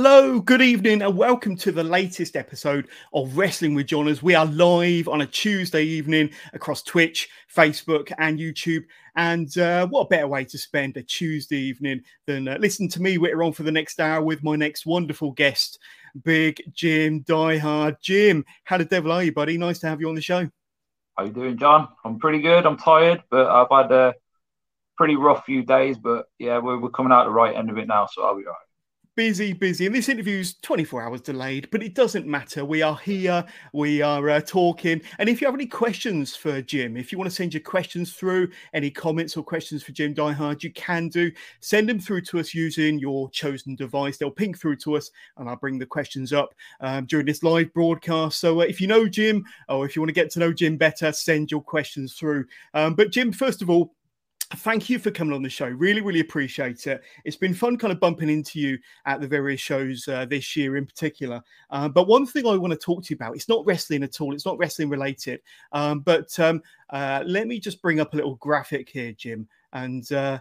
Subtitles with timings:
[0.00, 4.22] Hello, good evening, and welcome to the latest episode of Wrestling with Johners.
[4.22, 8.84] We are live on a Tuesday evening across Twitch, Facebook, and YouTube.
[9.16, 13.02] And uh, what a better way to spend a Tuesday evening than uh, listen to
[13.02, 15.80] me witter on for the next hour with my next wonderful guest,
[16.22, 17.96] Big Jim Diehard.
[18.00, 19.58] Jim, how the devil are you, buddy?
[19.58, 20.48] Nice to have you on the show.
[21.16, 21.88] How you doing, John?
[22.04, 22.66] I'm pretty good.
[22.66, 24.14] I'm tired, but I've had a
[24.96, 25.98] pretty rough few days.
[25.98, 28.46] But yeah, we're, we're coming out the right end of it now, so I'll be
[28.46, 28.67] all right
[29.18, 29.84] busy, busy.
[29.84, 32.64] And this interview's 24 hours delayed, but it doesn't matter.
[32.64, 35.02] We are here, we are uh, talking.
[35.18, 38.12] And if you have any questions for Jim, if you want to send your questions
[38.12, 41.32] through, any comments or questions for Jim Diehard, you can do.
[41.58, 44.18] Send them through to us using your chosen device.
[44.18, 47.74] They'll ping through to us, and I'll bring the questions up um, during this live
[47.74, 48.38] broadcast.
[48.38, 50.76] So uh, if you know Jim, or if you want to get to know Jim
[50.76, 52.44] better, send your questions through.
[52.72, 53.96] Um, but Jim, first of all,
[54.56, 55.66] thank you for coming on the show.
[55.66, 57.02] Really, really appreciate it.
[57.24, 60.76] It's been fun kind of bumping into you at the various shows uh, this year
[60.76, 61.42] in particular.
[61.70, 64.20] Uh, but one thing I want to talk to you about, it's not wrestling at
[64.20, 65.40] all, it's not wrestling related.
[65.72, 69.46] Um, but um, uh, let me just bring up a little graphic here, Jim.
[69.72, 70.38] And uh,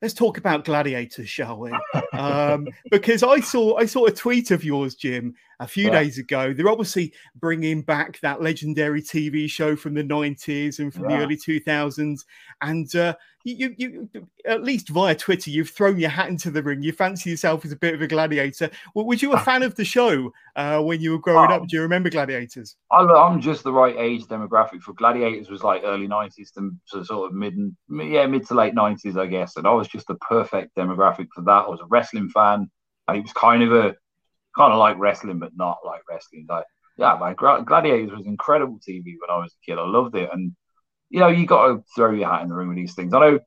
[0.00, 1.72] let's talk about gladiators, shall we?
[2.12, 6.00] Um, because I saw I saw a tweet of yours, Jim, a few yeah.
[6.00, 6.52] days ago.
[6.52, 11.18] They're obviously bringing back that legendary TV show from the nineties and from yeah.
[11.18, 12.24] the early two thousands,
[12.62, 14.08] and uh, you, you,
[14.46, 16.82] at least via Twitter, you've thrown your hat into the ring.
[16.82, 18.70] You fancy yourself as a bit of a gladiator.
[18.94, 21.68] Well, was you a fan of the show uh, when you were growing um, up?
[21.68, 22.76] Do you remember Gladiators?
[22.90, 25.48] I'm just the right age demographic for Gladiators.
[25.48, 27.54] Was like early '90s to sort of mid,
[27.88, 29.56] yeah, mid to late '90s, I guess.
[29.56, 31.64] And I was just the perfect demographic for that.
[31.64, 32.70] I was a wrestling fan,
[33.08, 33.94] and it was kind of a
[34.56, 36.46] kind of like wrestling, but not like wrestling.
[36.48, 36.64] Like,
[36.96, 37.34] yeah, man,
[37.64, 39.78] Gladiators was incredible TV when I was a kid.
[39.78, 40.54] I loved it, and
[41.08, 43.12] you know, you got to throw your hat in the ring with these things.
[43.12, 43.40] I know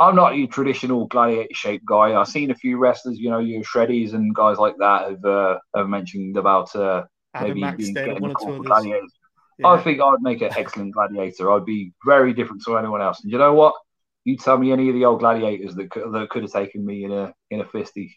[0.00, 2.14] I'm not your traditional gladiator shaped guy.
[2.14, 5.58] I've seen a few wrestlers, you know, your Shreddies and guys like that have uh,
[5.74, 7.04] have mentioned about uh,
[7.40, 9.12] maybe being getting one or gladiators.
[9.58, 9.68] Yeah.
[9.68, 11.50] I think I'd make an excellent gladiator.
[11.50, 13.22] I'd be very different to anyone else.
[13.22, 13.74] And you know what?
[14.22, 17.04] You tell me any of the old gladiators that could, that could have taken me
[17.04, 18.14] in a in a fisty.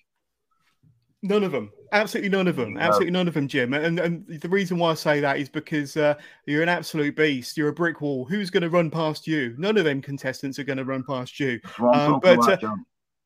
[1.23, 1.71] None of them.
[1.91, 2.77] Absolutely none of them.
[2.77, 3.73] Absolutely none of them, Jim.
[3.73, 6.15] And and the reason why I say that is because uh,
[6.47, 7.57] you're an absolute beast.
[7.57, 8.25] You're a brick wall.
[8.25, 9.53] Who's going to run past you?
[9.57, 11.59] None of them contestants are going to run past you.
[11.79, 12.75] Um, but uh,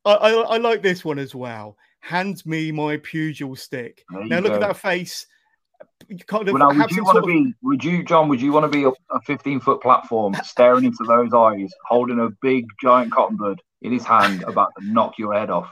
[0.04, 1.78] I, I, I, like this one as well.
[2.02, 4.04] Hand me my pugil stick.
[4.10, 4.56] Now look go.
[4.56, 5.28] at that face.
[6.28, 7.54] Kind of well, now, would you want to be?
[7.62, 8.28] Would you, John?
[8.28, 12.30] Would you want to be a 15 foot platform, staring into those eyes, holding a
[12.42, 15.72] big giant cotton bud in his hand, about to knock your head off?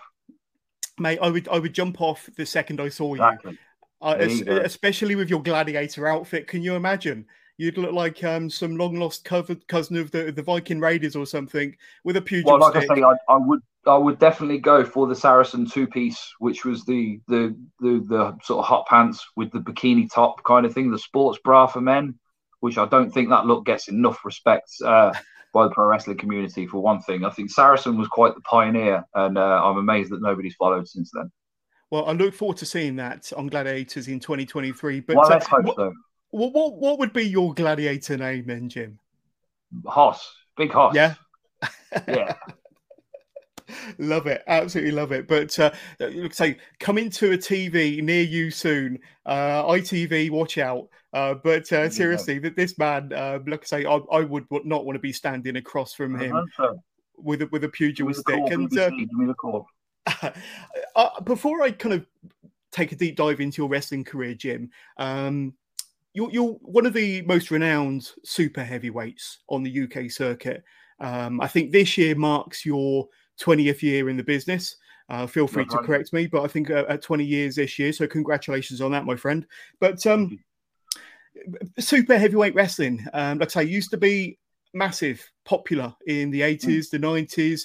[1.00, 3.54] Mate, I would I would jump off the second I saw exactly.
[3.54, 3.58] you.
[4.02, 4.18] Uh,
[4.66, 6.46] especially with your gladiator outfit.
[6.46, 7.26] Can you imagine?
[7.56, 11.74] You'd look like um, some long lost cousin of the, the Viking Raiders or something
[12.04, 12.92] with a pugil Well, like stick.
[12.92, 16.66] I say, I, I, would I would definitely go for the Saracen two piece, which
[16.66, 20.74] was the, the the the sort of hot pants with the bikini top kind of
[20.74, 22.20] thing, the sports bra for men,
[22.60, 24.70] which I don't think that look gets enough respect.
[24.84, 25.14] Uh,
[25.54, 27.24] by the pro wrestling community for one thing.
[27.24, 31.12] I think Saracen was quite the pioneer, and uh, I'm amazed that nobody's followed since
[31.14, 31.32] then.
[31.92, 35.02] Well, I look forward to seeing that on Gladiators in 2023.
[35.02, 35.94] But well, let's uh, hope what, so.
[36.32, 38.98] What, what, what would be your gladiator name then, Jim?
[39.86, 40.96] Hoss, big Hoss.
[40.96, 41.14] Yeah,
[42.08, 42.34] yeah.
[44.00, 45.28] love it, absolutely love it.
[45.28, 45.72] But uh,
[46.32, 48.98] say coming to a TV near you soon.
[49.26, 50.90] Uh, ITV, watch out.
[51.14, 54.84] Uh, but uh, seriously, that this man, uh, like I say, I, I, would not
[54.84, 56.50] want to be standing across from him
[57.18, 58.52] with a, with a pugil stick.
[58.52, 58.90] And uh,
[60.96, 62.06] uh, before I kind of
[62.72, 65.54] take a deep dive into your wrestling career, Jim, um,
[66.14, 70.64] you're, you're one of the most renowned super heavyweights on the UK circuit.
[71.00, 73.08] Um, I think this year marks your
[73.40, 74.78] 20th year in the business.
[75.10, 77.92] Uh, feel free to correct me, but I think uh, at 20 years this year.
[77.94, 79.46] So congratulations on that, my friend.
[79.80, 80.40] But um,
[81.80, 84.38] super heavyweight wrestling, um, like I say, used to be
[84.74, 86.90] massive, popular in the 80s, mm.
[86.92, 87.62] the 90s.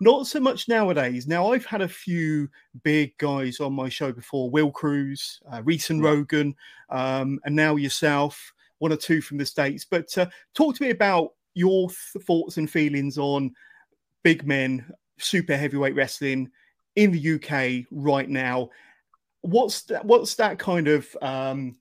[0.00, 1.28] Not so much nowadays.
[1.28, 2.48] Now, I've had a few
[2.82, 6.56] big guys on my show before Will Kroos, uh, Reese and Rogan,
[6.90, 9.86] um, and now yourself, one or two from the States.
[9.88, 13.54] But uh, talk to me about your th- thoughts and feelings on
[14.24, 14.84] big men,
[15.18, 16.50] super heavyweight wrestling
[16.96, 18.70] in the UK right now.
[19.42, 21.76] What's that, what's that kind of um,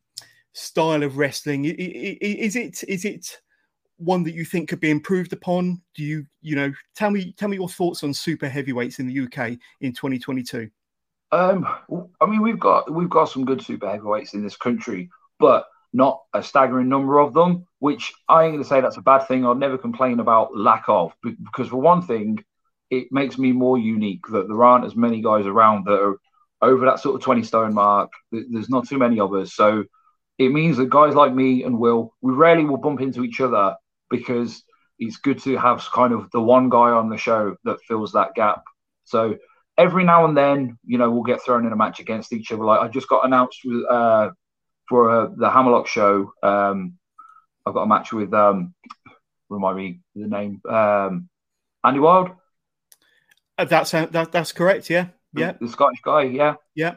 [0.53, 1.65] style of wrestling?
[1.65, 3.39] Is it is it
[3.98, 5.81] one that you think could be improved upon?
[5.95, 9.19] Do you you know tell me tell me your thoughts on super heavyweights in the
[9.21, 10.69] UK in 2022?
[11.31, 11.65] Um,
[12.19, 15.09] I mean we've got we've got some good super heavyweights in this country,
[15.39, 17.65] but not a staggering number of them.
[17.80, 19.45] Which I ain't going to say that's a bad thing.
[19.45, 22.44] I'll never complain about lack of because for one thing,
[22.89, 26.19] it makes me more unique that there aren't as many guys around that are
[26.62, 28.12] over that sort of 20 stone mark.
[28.31, 29.56] There's not too many of us.
[29.56, 29.86] So
[30.42, 33.76] it means that guys like me and Will, we rarely will bump into each other
[34.10, 34.64] because
[34.98, 38.34] it's good to have kind of the one guy on the show that fills that
[38.34, 38.64] gap.
[39.04, 39.38] So
[39.78, 42.64] every now and then, you know, we'll get thrown in a match against each other.
[42.64, 44.32] Like I just got announced with, uh,
[44.90, 46.34] for uh, the Hammerlock show.
[46.42, 46.98] Um,
[47.66, 48.74] I've got a match with, um,
[49.48, 51.30] remind me the name, um,
[51.84, 52.32] Andy Wild.
[53.60, 54.90] Uh, that's uh, that, that's correct.
[54.90, 55.52] Yeah, yeah.
[55.52, 56.24] The, the Scottish guy.
[56.24, 56.96] Yeah, yeah.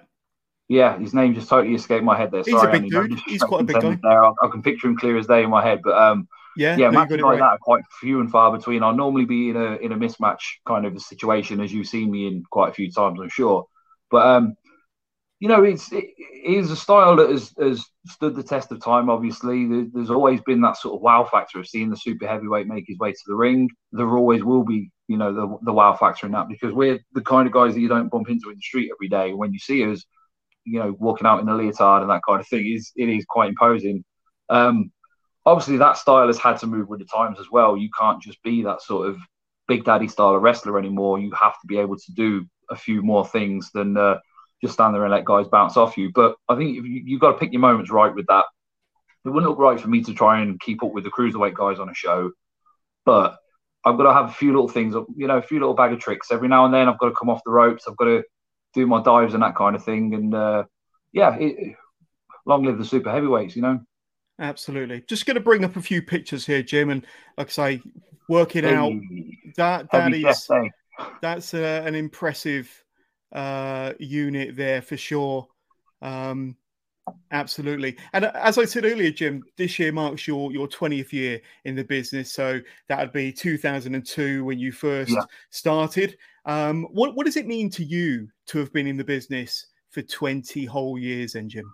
[0.68, 2.42] Yeah, his name just totally escaped my head there.
[2.42, 3.20] He's Sorry, a big dude.
[3.26, 3.98] He's quite a big guy.
[4.02, 4.24] There.
[4.24, 5.80] I, I, can picture him clear as day in my head.
[5.84, 6.26] But um,
[6.56, 7.38] yeah, yeah, matches like right.
[7.38, 8.82] that are quite few and far between.
[8.82, 12.10] I'll normally be in a in a mismatch kind of a situation, as you've seen
[12.10, 13.66] me in quite a few times, I'm sure.
[14.10, 14.56] But um,
[15.40, 16.06] you know, it's it
[16.42, 19.10] is a style that has, has stood the test of time.
[19.10, 22.66] Obviously, there, there's always been that sort of wow factor of seeing the super heavyweight
[22.66, 23.68] make his way to the ring.
[23.92, 27.20] There always will be, you know, the the wow factor in that because we're the
[27.20, 29.34] kind of guys that you don't bump into in the street every day.
[29.34, 30.04] When you see us,
[30.64, 33.24] you know, walking out in a leotard and that kind of thing is it is
[33.28, 34.04] quite imposing.
[34.48, 34.90] Um,
[35.46, 37.76] obviously, that style has had to move with the times as well.
[37.76, 39.18] You can't just be that sort of
[39.68, 41.18] big daddy style of wrestler anymore.
[41.18, 44.18] You have to be able to do a few more things than uh,
[44.62, 46.10] just stand there and let guys bounce off you.
[46.14, 48.44] But I think you, you've got to pick your moments right with that.
[49.24, 51.78] It wouldn't look right for me to try and keep up with the cruiserweight guys
[51.78, 52.30] on a show,
[53.06, 53.38] but
[53.84, 55.98] I've got to have a few little things, you know, a few little bag of
[55.98, 56.88] tricks every now and then.
[56.88, 57.84] I've got to come off the ropes.
[57.86, 58.22] I've got to
[58.74, 60.14] do my dives and that kind of thing.
[60.14, 60.64] And uh,
[61.12, 61.76] yeah, it,
[62.46, 63.80] long live the super heavyweights, you know.
[64.38, 65.04] Absolutely.
[65.08, 67.06] Just going to bring up a few pictures here, Jim, and
[67.38, 67.82] like I say,
[68.28, 68.92] working hey, out
[69.56, 70.50] that that is
[71.20, 72.84] that's uh, an impressive
[73.32, 75.48] uh, unit there for sure.
[76.02, 76.56] Um,
[77.30, 77.96] absolutely.
[78.12, 81.74] And uh, as I said earlier, Jim, this year marks your your 20th year in
[81.74, 82.32] the business.
[82.32, 85.22] So that would be 2002 when you first yeah.
[85.50, 86.16] started.
[86.46, 90.02] Um, what what does it mean to you to have been in the business for
[90.02, 91.72] 20 whole years, then, Jim?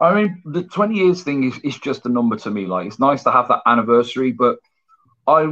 [0.00, 2.66] I mean, the 20 years thing is, is just a number to me.
[2.66, 4.58] Like, it's nice to have that anniversary, but
[5.26, 5.42] I,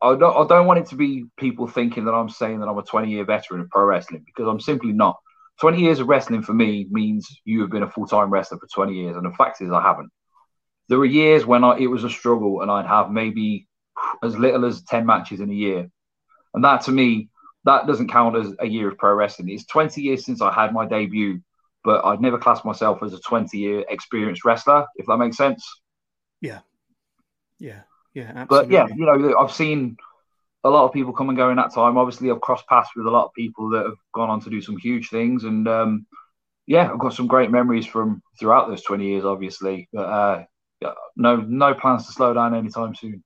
[0.00, 2.78] I don't, I don't want it to be people thinking that I'm saying that I'm
[2.78, 5.18] a 20 year veteran of pro wrestling because I'm simply not.
[5.60, 8.66] 20 years of wrestling for me means you have been a full time wrestler for
[8.66, 9.16] 20 years.
[9.16, 10.10] And the fact is, I haven't.
[10.88, 13.66] There were years when I, it was a struggle and I'd have maybe
[14.22, 15.88] as little as 10 matches in a year.
[16.52, 17.28] And that to me
[17.64, 19.48] that doesn't count as a year of pro wrestling.
[19.48, 21.40] It's 20 years since I had my debut,
[21.82, 25.66] but I'd never class myself as a 20 year experienced wrestler, if that makes sense.
[26.40, 26.60] Yeah.
[27.58, 27.80] Yeah.
[28.12, 28.32] Yeah.
[28.34, 28.46] Absolutely.
[28.46, 29.96] But yeah, you know, I've seen
[30.64, 31.98] a lot of people come and go in that time.
[31.98, 34.62] Obviously, I've crossed paths with a lot of people that have gone on to do
[34.62, 35.44] some huge things.
[35.44, 36.06] And um,
[36.66, 39.88] yeah, I've got some great memories from throughout those 20 years, obviously.
[39.92, 40.44] But uh,
[41.16, 43.22] no, no plans to slow down anytime soon.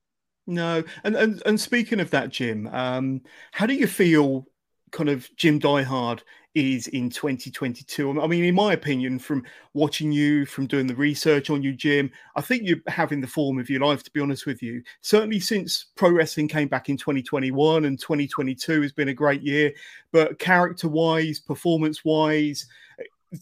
[0.46, 3.20] No, and and and speaking of that, Jim, um,
[3.52, 4.46] how do you feel?
[4.90, 6.20] Kind of Jim Diehard
[6.55, 8.20] is in 2022.
[8.20, 9.44] I mean, in my opinion, from
[9.75, 13.58] watching you, from doing the research on you, Jim, I think you're having the form
[13.58, 14.03] of your life.
[14.03, 18.82] To be honest with you, certainly since pro wrestling came back in 2021 and 2022
[18.82, 19.72] has been a great year.
[20.10, 22.67] But character-wise, performance-wise,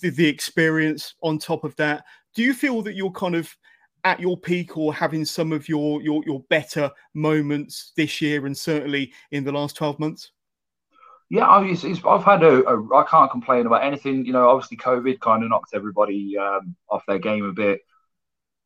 [0.01, 2.05] the, the experience on top of that,
[2.35, 3.57] do you feel that you're kind of
[4.05, 8.57] at your peak or having some of your your your better moments this year and
[8.57, 10.31] certainly in the last 12 months
[11.29, 15.21] yeah I have had a, a i can't complain about anything you know obviously covid
[15.21, 17.81] kind of knocked everybody um, off their game a bit.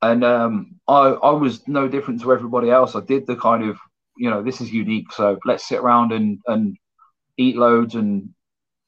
[0.03, 2.95] And um, I, I was no different to everybody else.
[2.95, 3.77] I did the kind of
[4.17, 6.77] you know this is unique so let's sit around and and
[7.39, 8.31] eat loads and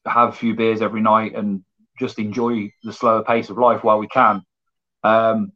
[0.05, 1.63] have a few beers every night and
[1.99, 4.41] just enjoy the slower pace of life while we can.
[5.03, 5.53] Um,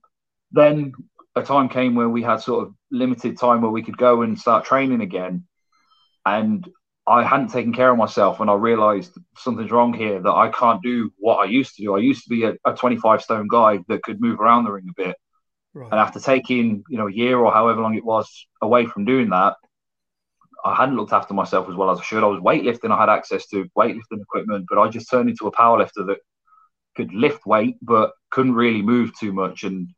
[0.51, 0.93] then
[1.36, 4.39] a time came where we had sort of limited time where we could go and
[4.39, 5.45] start training again.
[6.25, 6.67] And
[7.07, 10.83] I hadn't taken care of myself and I realized something's wrong here that I can't
[10.83, 11.95] do what I used to do.
[11.95, 14.89] I used to be a, a 25 stone guy that could move around the ring
[14.89, 15.15] a bit.
[15.73, 15.89] Right.
[15.89, 19.29] And after taking, you know, a year or however long it was away from doing
[19.29, 19.55] that,
[20.65, 22.23] I hadn't looked after myself as well as I should.
[22.23, 25.51] I was weightlifting, I had access to weightlifting equipment, but I just turned into a
[25.51, 26.17] powerlifter that
[26.97, 29.63] could lift weight but couldn't really move too much.
[29.63, 29.89] And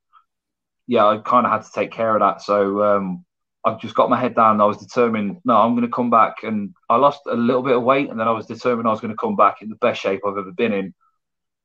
[0.86, 2.42] yeah, I kind of had to take care of that.
[2.44, 3.26] So um,
[3.70, 4.62] I just got my head down.
[4.62, 6.44] I was determined, no, I'm going to come back.
[6.44, 9.02] And I lost a little bit of weight, and then I was determined I was
[9.02, 10.94] going to come back in the best shape I've ever been in.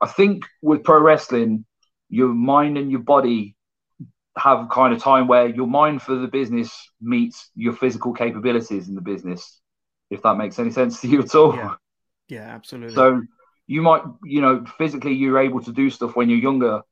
[0.01, 1.65] I think with pro wrestling,
[2.09, 3.57] your mind and your body
[4.37, 8.95] have kind of time where your mind for the business meets your physical capabilities in
[8.95, 9.61] the business,
[10.11, 11.55] if that makes any sense to you at all.
[11.55, 11.75] Yeah,
[12.29, 12.95] yeah absolutely.
[12.95, 13.23] So
[13.67, 16.83] you might, you know, physically you're able to do stuff when you're younger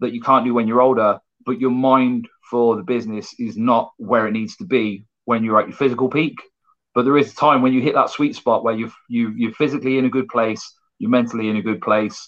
[0.00, 3.92] that you can't do when you're older, but your mind for the business is not
[3.96, 6.36] where it needs to be when you're at your physical peak.
[6.94, 9.52] But there is a time when you hit that sweet spot where you you you're
[9.52, 12.26] physically in a good place, you're mentally in a good place,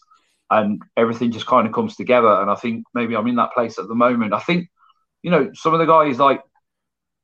[0.51, 2.41] and everything just kind of comes together.
[2.41, 4.35] And I think maybe I'm in that place at the moment.
[4.35, 4.69] I think,
[5.23, 6.43] you know, some of the guys like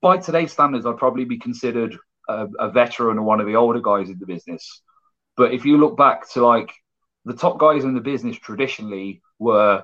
[0.03, 1.97] by today's standards, I'd probably be considered
[2.29, 4.83] a, a veteran or one of the older guys in the business.
[5.37, 6.73] But if you look back to like
[7.27, 9.83] the top guys in the business traditionally were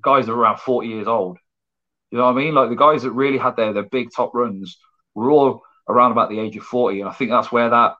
[0.00, 1.38] guys that were around 40 years old.
[2.16, 2.54] You know what I mean?
[2.54, 4.78] Like the guys that really had their, their big top runs
[5.14, 7.02] were all around about the age of 40.
[7.02, 7.96] And I think that's where that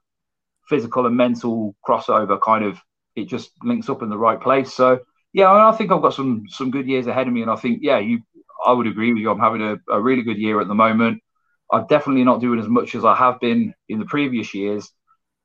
[0.70, 2.80] physical and mental crossover kind of
[3.14, 4.72] it just links up in the right place.
[4.72, 5.00] So
[5.34, 7.50] yeah, I, mean, I think I've got some some good years ahead of me, and
[7.50, 8.20] I think yeah, you
[8.64, 9.30] I would agree with you.
[9.30, 11.22] I'm having a, a really good year at the moment.
[11.70, 14.90] I'm definitely not doing as much as I have been in the previous years,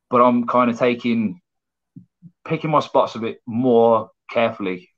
[0.09, 1.41] but I'm kind of taking
[2.45, 4.90] picking my spots a bit more carefully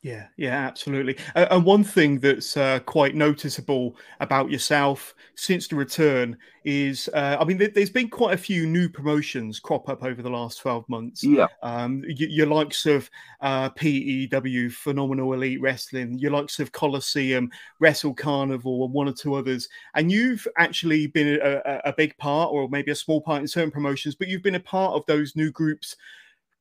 [0.00, 1.16] yeah, yeah, absolutely.
[1.34, 7.36] Uh, and one thing that's uh, quite noticeable about yourself since the return is, uh,
[7.40, 10.60] I mean, th- there's been quite a few new promotions crop up over the last
[10.60, 11.24] 12 months.
[11.24, 11.48] Yeah.
[11.64, 17.50] Um, y- your likes of uh, PEW, Phenomenal Elite Wrestling, your likes of Coliseum,
[17.80, 19.68] Wrestle Carnival, and one or two others.
[19.96, 23.48] And you've actually been a, a, a big part, or maybe a small part in
[23.48, 25.96] certain promotions, but you've been a part of those new groups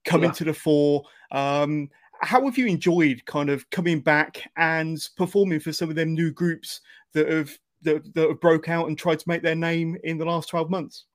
[0.05, 0.33] coming yeah.
[0.33, 1.03] to the fore.
[1.31, 1.89] Um,
[2.21, 6.31] how have you enjoyed kind of coming back and performing for some of them new
[6.31, 6.81] groups
[7.13, 10.25] that have that, that have broke out and tried to make their name in the
[10.25, 11.05] last 12 months?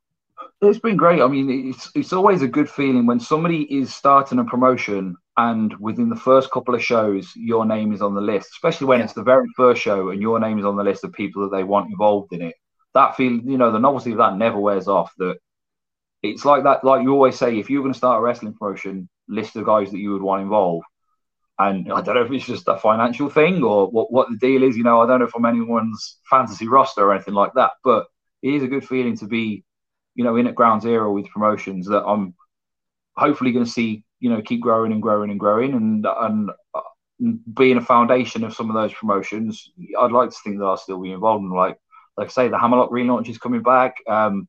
[0.61, 1.21] It's been great.
[1.21, 5.75] I mean it's it's always a good feeling when somebody is starting a promotion and
[5.79, 9.05] within the first couple of shows your name is on the list especially when yeah.
[9.05, 11.57] it's the very first show and your name is on the list of people that
[11.57, 12.55] they want involved in it.
[12.95, 15.39] That feel you know the novelty of that never wears off that
[16.23, 19.09] it's like that like you always say if you're going to start a wrestling promotion
[19.29, 20.85] list the guys that you would want involved
[21.59, 24.63] and I don't know if it's just a financial thing or what, what the deal
[24.63, 24.77] is.
[24.77, 28.07] You know, I don't know if I'm anyone's fantasy roster or anything like that, but
[28.43, 29.65] it is a good feeling to be,
[30.15, 32.35] you know, in at ground zero with promotions that I'm
[33.17, 36.51] hopefully going to see, you know, keep growing and growing and growing and, and,
[37.21, 39.71] and being a foundation of some of those promotions.
[39.99, 41.79] I'd like to think that I'll still be involved in like,
[42.17, 43.97] like I say, the Hammerlock relaunch is coming back.
[44.09, 44.49] Um,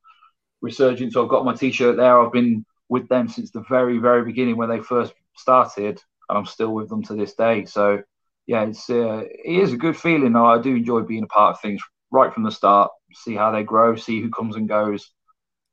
[0.61, 2.19] Resurgence, I've got my t-shirt there.
[2.19, 6.01] I've been with them since the very, very beginning when they first started
[6.33, 7.65] and I'm still with them to this day.
[7.65, 8.01] So
[8.47, 10.35] yeah, it's uh, it is a good feeling.
[10.35, 11.79] I do enjoy being a part of things
[12.11, 12.91] right from the start.
[13.13, 15.11] See how they grow, see who comes and goes,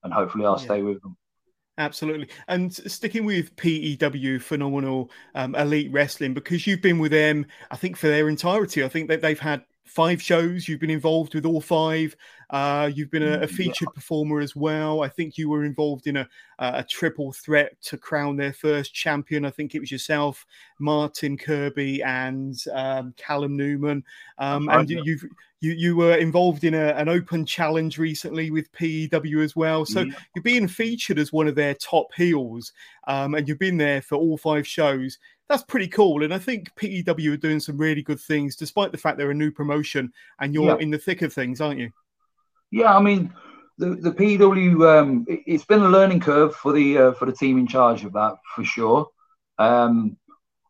[0.04, 0.64] and hopefully I'll yeah.
[0.64, 1.16] stay with them.
[1.78, 2.28] Absolutely.
[2.46, 7.96] And sticking with PEW, phenomenal um, elite wrestling, because you've been with them, I think,
[7.96, 8.84] for their entirety.
[8.84, 10.68] I think that they've had five shows.
[10.68, 12.16] You've been involved with all five.
[12.50, 15.02] Uh, you've been a, a, featured performer as well.
[15.02, 19.44] I think you were involved in a, a, triple threat to crown their first champion.
[19.44, 20.44] I think it was yourself,
[20.80, 24.02] Martin Kirby, and um, Callum Newman.
[24.38, 25.24] Um, and you, you've
[25.60, 29.84] you you were involved in a, an open challenge recently with PEW as well.
[29.84, 30.14] So yeah.
[30.34, 32.72] you're being featured as one of their top heels,
[33.06, 35.18] um, and you've been there for all five shows
[35.50, 36.22] that's pretty cool.
[36.22, 39.34] And I think PEW are doing some really good things, despite the fact they're a
[39.34, 40.76] new promotion and you're yeah.
[40.76, 41.90] in the thick of things, aren't you?
[42.70, 43.34] Yeah, I mean,
[43.76, 47.32] the the PEW um, it, has been a learning curve for the uh, for the
[47.32, 49.08] team in charge of that for sure.
[49.58, 50.16] Um,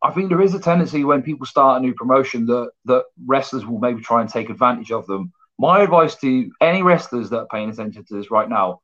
[0.02, 3.66] I think there is a tendency when people start a new promotion that that wrestlers
[3.66, 5.30] will maybe try and take advantage of them.
[5.58, 8.80] My advice to any wrestlers that are paying attention to this right now: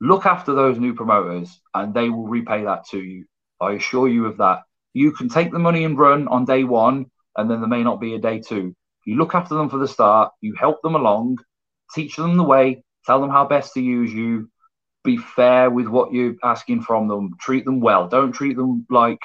[0.00, 3.26] look after those new promoters, and they will repay that to you.
[3.60, 7.06] I assure you of that you can take the money and run on day one,
[7.36, 8.74] and then there may not be a day two.
[9.04, 11.38] You look after them for the start, you help them along,
[11.94, 14.50] teach them the way, tell them how best to use you,
[15.04, 18.08] be fair with what you're asking from them, treat them well.
[18.08, 19.20] Don't treat them like,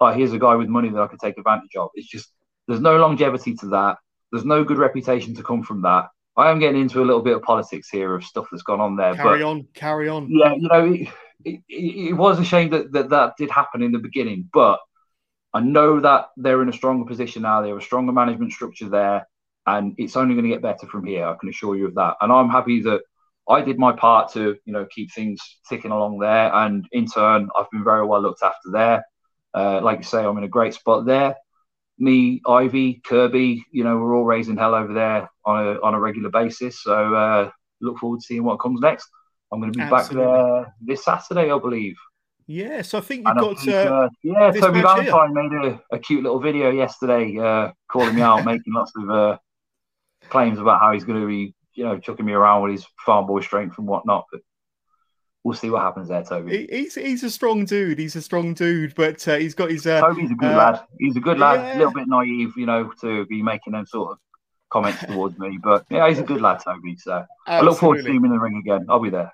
[0.00, 1.90] oh, here's a guy with money that I could take advantage of.
[1.94, 2.30] It's just,
[2.66, 3.98] there's no longevity to that.
[4.32, 6.08] There's no good reputation to come from that.
[6.36, 8.96] I am getting into a little bit of politics here of stuff that's gone on
[8.96, 9.14] there.
[9.14, 10.28] Carry but, on, carry on.
[10.30, 11.08] Yeah, you know, it,
[11.44, 14.78] it, it, was a shame that, that that did happen in the beginning, but
[15.56, 17.62] I know that they're in a stronger position now.
[17.62, 19.26] They have a stronger management structure there,
[19.66, 21.26] and it's only going to get better from here.
[21.26, 22.16] I can assure you of that.
[22.20, 23.00] And I'm happy that
[23.48, 26.54] I did my part to, you know, keep things ticking along there.
[26.54, 29.02] And in turn, I've been very well looked after there.
[29.54, 31.34] Uh, like you say, I'm in a great spot there.
[31.98, 36.00] Me, Ivy, Kirby, you know, we're all raising hell over there on a on a
[36.00, 36.82] regular basis.
[36.82, 39.08] So uh, look forward to seeing what comes next.
[39.50, 40.26] I'm going to be Absolutely.
[40.26, 41.96] back there this Saturday, I believe.
[42.46, 43.68] Yes, I think you've got.
[43.68, 48.22] Uh, uh, yeah, Toby Valentine made a, a, cute little video yesterday, uh, calling me
[48.22, 49.38] out, making lots of uh,
[50.28, 53.26] claims about how he's going to be, you know, chucking me around with his farm
[53.26, 54.26] boy strength and whatnot.
[54.30, 54.42] But
[55.42, 56.68] we'll see what happens there, Toby.
[56.70, 57.98] He's he's a strong dude.
[57.98, 59.84] He's a strong dude, but uh, he's got his.
[59.84, 60.80] Uh, Toby's a good lad.
[61.00, 61.56] He's a good lad.
[61.56, 61.76] Yeah.
[61.76, 64.18] A little bit naive, you know, to be making them sort of
[64.70, 66.96] comments towards me, but yeah, he's a good lad, Toby.
[66.96, 67.26] So Absolutely.
[67.48, 68.86] I look forward to seeing him in the ring again.
[68.88, 69.32] I'll be there.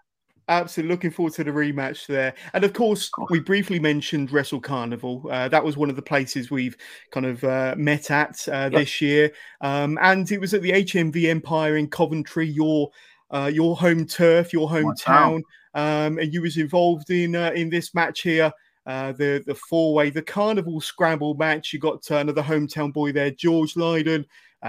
[0.60, 2.34] Absolutely looking forward to the rematch there.
[2.52, 5.26] And of course, we briefly mentioned Wrestle Carnival.
[5.30, 6.76] Uh, that was one of the places we've
[7.10, 8.72] kind of uh, met at uh, yep.
[8.72, 9.32] this year.
[9.62, 12.90] Um, and it was at the HMV Empire in Coventry, your
[13.30, 15.40] uh, your home turf, your hometown.
[15.74, 18.52] Um, and you was involved in uh, in this match here.
[18.84, 21.72] Uh, the the four way, the Carnival Scramble match.
[21.72, 24.26] You got another hometown boy there, George Lydon,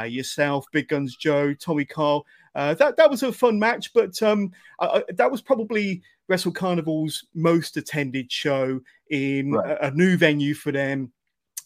[0.07, 2.25] yourself, Big Guns Joe, Tommy Carl.
[2.55, 7.25] Uh, that that was a fun match, but um, uh, that was probably Wrestle Carnival's
[7.33, 8.79] most attended show
[9.09, 9.71] in right.
[9.71, 11.11] a, a, new venue for them.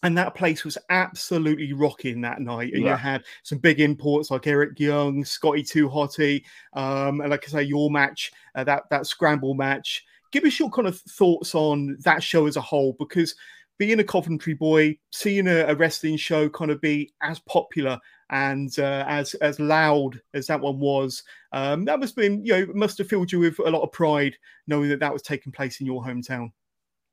[0.03, 2.73] And that place was absolutely rocking that night.
[2.73, 2.91] And yeah.
[2.91, 7.47] you had some big imports like Eric Young, Scotty Too Hotty, um, and like I
[7.47, 10.05] say, your match, uh, that that scramble match.
[10.31, 13.35] Give us your kind of thoughts on that show as a whole, because
[13.77, 18.77] being a Coventry boy, seeing a, a, wrestling show kind of be as popular and
[18.79, 22.73] uh, as as loud as that one was, um, that must have been you know
[22.73, 24.35] must have filled you with a lot of pride
[24.67, 26.51] knowing that that was taking place in your hometown.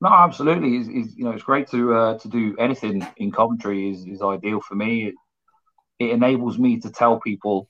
[0.00, 0.76] No, absolutely.
[0.76, 4.60] It's you know it's great to uh, to do anything in Coventry is is ideal
[4.60, 5.06] for me.
[5.06, 5.14] It,
[5.98, 7.68] it enables me to tell people,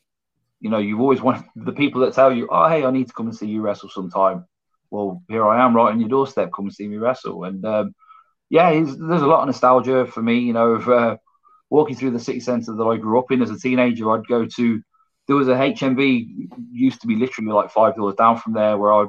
[0.60, 3.12] you know, you've always wanted the people that tell you, oh hey, I need to
[3.12, 4.46] come and see you wrestle sometime.
[4.90, 6.50] Well, here I am right on your doorstep.
[6.54, 7.44] Come and see me wrestle.
[7.44, 7.94] And um,
[8.54, 10.38] yeah, there's a lot of nostalgia for me.
[10.38, 11.16] You know, of uh,
[11.70, 14.46] walking through the city centre that I grew up in as a teenager, I'd go
[14.46, 14.82] to.
[15.26, 18.92] There was a HMV used to be literally like five doors down from there, where
[18.92, 19.08] I'd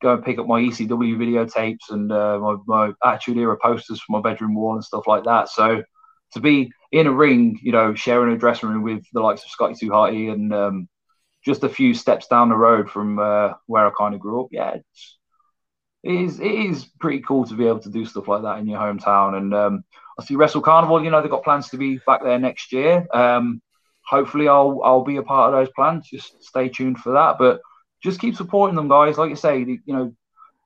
[0.00, 4.14] go and pick up my ECW videotapes and uh, my, my Attitude Era posters from
[4.14, 5.50] my bedroom wall and stuff like that.
[5.50, 5.82] So
[6.32, 9.50] to be in a ring, you know, sharing a dressing room with the likes of
[9.50, 10.88] Scotty Hotty and um,
[11.44, 14.48] just a few steps down the road from uh, where I kind of grew up,
[14.52, 15.18] yeah, it's,
[16.06, 18.68] it is it is pretty cool to be able to do stuff like that in
[18.68, 19.36] your hometown.
[19.36, 19.84] And um,
[20.18, 21.02] I see Wrestle Carnival.
[21.02, 23.06] You know they've got plans to be back there next year.
[23.12, 23.60] Um,
[24.04, 26.08] hopefully, I'll I'll be a part of those plans.
[26.08, 27.38] Just stay tuned for that.
[27.38, 27.60] But
[28.02, 29.18] just keep supporting them, guys.
[29.18, 30.14] Like you say, you know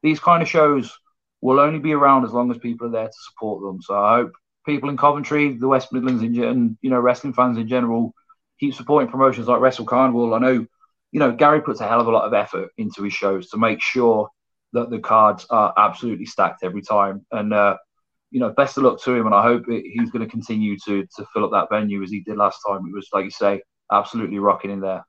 [0.03, 0.95] these kind of shows
[1.41, 3.81] will only be around as long as people are there to support them.
[3.81, 4.33] So I hope
[4.67, 8.13] people in Coventry, the West Midlands, in, and you know wrestling fans in general,
[8.59, 10.35] keep supporting promotions like Wrestle Carnival.
[10.35, 10.67] I know,
[11.13, 13.57] you know, Gary puts a hell of a lot of effort into his shows to
[13.57, 14.29] make sure
[14.73, 17.25] that the cards are absolutely stacked every time.
[17.33, 17.77] And uh,
[18.31, 20.77] you know, best of luck to him, and I hope it, he's going to continue
[20.87, 22.87] to to fill up that venue as he did last time.
[22.87, 25.05] It was like you say, absolutely rocking in there.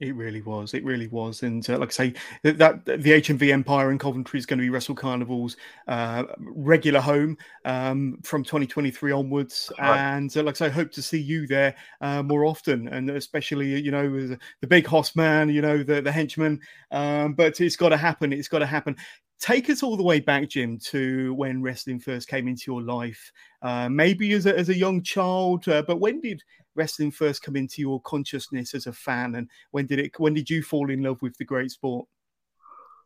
[0.00, 0.72] It really was.
[0.72, 1.42] It really was.
[1.42, 4.62] And uh, like I say, that, that, the HMV Empire in Coventry is going to
[4.62, 5.58] be Wrestle Carnival's
[5.88, 7.36] uh, regular home
[7.66, 9.70] um, from 2023 onwards.
[9.78, 9.98] Right.
[9.98, 13.78] And uh, like I say, hope to see you there uh, more often, and especially
[13.78, 16.60] you know the big hoss man, you know the the henchman.
[16.90, 18.32] Um, but it's got to happen.
[18.32, 18.96] It's got to happen
[19.40, 23.32] take us all the way back, Jim, to when wrestling first came into your life.
[23.62, 26.42] Uh, maybe as a, as a young child, uh, but when did
[26.74, 30.18] wrestling first come into your consciousness as a fan, and when did it?
[30.18, 32.06] When did you fall in love with the great sport?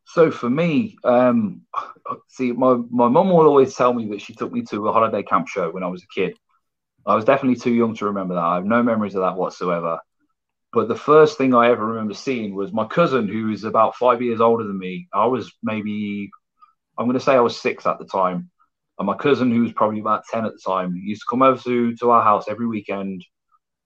[0.07, 1.63] So for me, um,
[2.29, 5.23] see, my my mum will always tell me that she took me to a holiday
[5.23, 6.37] camp show when I was a kid.
[7.07, 8.45] I was definitely too young to remember that.
[8.45, 9.99] I have no memories of that whatsoever.
[10.73, 14.21] But the first thing I ever remember seeing was my cousin, who is about five
[14.21, 15.07] years older than me.
[15.15, 16.31] I was maybe,
[16.99, 18.51] I'm going to say I was six at the time.
[18.99, 21.61] And my cousin, who was probably about 10 at the time, used to come over
[21.63, 23.25] to, to our house every weekend.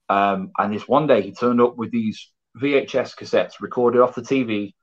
[0.08, 4.22] Um, and this one day he turned up with these VHS cassettes recorded off the
[4.22, 4.74] TV.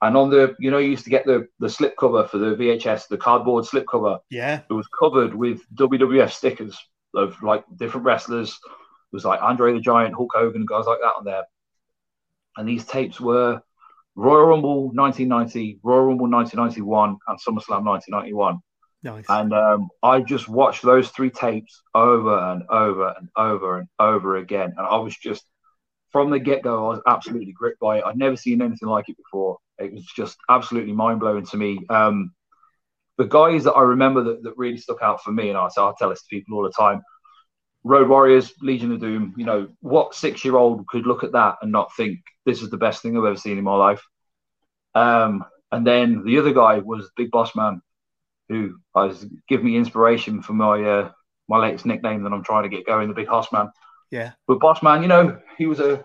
[0.00, 2.56] And on the, you know, you used to get the, the slip cover for the
[2.56, 4.18] VHS, the cardboard slip cover.
[4.30, 4.62] Yeah.
[4.68, 6.76] It was covered with WWF stickers
[7.14, 11.14] of like different wrestlers It was like Andre the Giant, Hulk Hogan, guys like that
[11.18, 11.44] on there.
[12.56, 13.62] And these tapes were
[14.14, 18.58] Royal Rumble 1990, Royal Rumble 1991, and SummerSlam 1991.
[19.02, 19.24] Nice.
[19.28, 24.36] And um, I just watched those three tapes over and over and over and over
[24.36, 24.74] again.
[24.76, 25.44] And I was just,
[26.10, 28.04] from the get go, I was absolutely gripped by it.
[28.04, 29.58] I'd never seen anything like it before.
[29.78, 31.80] It was just absolutely mind blowing to me.
[31.88, 32.32] Um,
[33.18, 35.88] the guys that I remember that, that really stuck out for me, and I, so
[35.88, 37.02] I tell this to people all the time,
[37.84, 41.56] Road Warriors, Legion of Doom, you know, what six year old could look at that
[41.62, 44.02] and not think this is the best thing I've ever seen in my life?
[44.94, 47.82] Um, and then the other guy was Big Boss Man,
[48.52, 51.10] who was giving me inspiration for my uh,
[51.48, 53.70] my latest nickname that I'm trying to get going, the Big Hoss Man.
[54.10, 54.32] Yeah.
[54.46, 56.04] But Boss Man, you know, he was a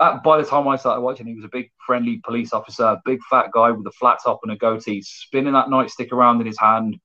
[0.00, 3.20] at, by the time I started watching, he was a big friendly police officer, big
[3.28, 6.58] fat guy with a flat top and a goatee, spinning that nightstick around in his
[6.58, 6.98] hand,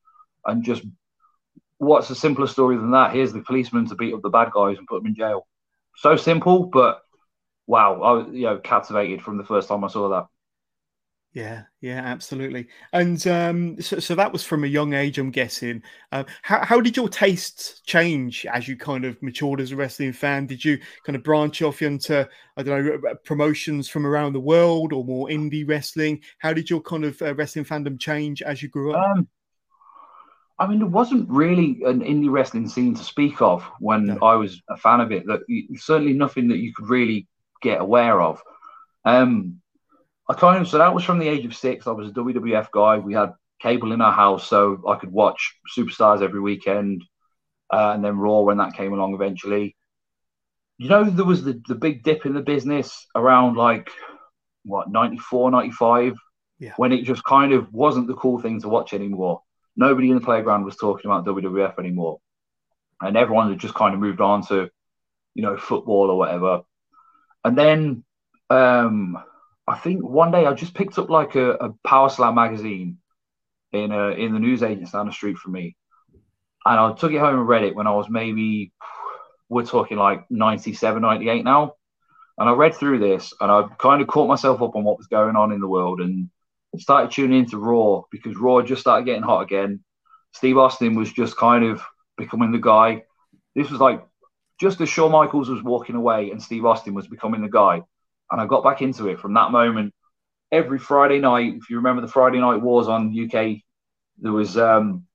[0.46, 0.84] and just
[1.78, 3.14] what's a simpler story than that?
[3.14, 5.48] Here's the policeman to beat up the bad guys and put them in jail.
[5.98, 7.02] So simple, but
[7.68, 10.28] wow, I was you know captivated from the first time I saw that.
[11.36, 12.70] Yeah, yeah, absolutely.
[12.94, 15.84] And um, so, so that was from a young age, I'm guessing.
[16.14, 20.14] Uh, how, how did your tastes change as you kind of matured as a wrestling
[20.14, 20.48] fan?
[20.48, 24.94] Did you kind of branch off into, I don't know, promotions from around the world
[24.94, 26.22] or more indie wrestling?
[26.38, 29.06] How did your kind of uh, wrestling fandom change as you grew up?
[29.06, 29.28] Um,
[30.58, 34.20] I mean, there wasn't really an indie wrestling scene to speak of when no.
[34.22, 35.28] I was a fan of it.
[35.28, 35.42] That
[35.76, 37.28] certainly nothing that you could really
[37.62, 38.42] get aware of.
[39.04, 39.60] Um,
[40.28, 41.88] I kind of so that was from the age of six.
[41.88, 42.98] I was a WWF guy.
[42.98, 47.04] We had cable in our house, so I could watch Superstars every weekend,
[47.72, 49.76] uh, and then Raw when that came along eventually.
[50.78, 53.90] You know, there was the, the big dip in the business around like
[54.64, 56.16] what 94, 95,
[56.60, 56.74] yeah.
[56.78, 59.42] when it just kind of wasn't the cool thing to watch anymore.
[59.78, 62.20] Nobody in the playground was talking about WWF anymore,
[63.02, 64.70] and everyone had just kind of moved on to,
[65.36, 66.62] you know, football or whatever.
[67.44, 68.04] And then
[68.50, 69.18] um,
[69.68, 72.98] I think one day I just picked up like a, a Power Slam magazine
[73.72, 75.76] in a, in the newsagents down the street from me,
[76.66, 78.72] and I took it home and read it when I was maybe
[79.50, 81.76] we're talking like 97, 98 now.
[82.38, 85.08] And I read through this and I kind of caught myself up on what was
[85.08, 86.30] going on in the world and
[86.78, 89.82] started tuning into Raw because Raw just started getting hot again.
[90.34, 91.82] Steve Austin was just kind of
[92.18, 93.04] becoming the guy.
[93.56, 94.06] This was like
[94.60, 97.84] just as Shawn Michaels was walking away and Steve Austin was becoming the guy
[98.36, 99.94] and I got back into it from that moment.
[100.52, 103.62] Every Friday night, if you remember the Friday night wars on UK,
[104.18, 105.08] there was um,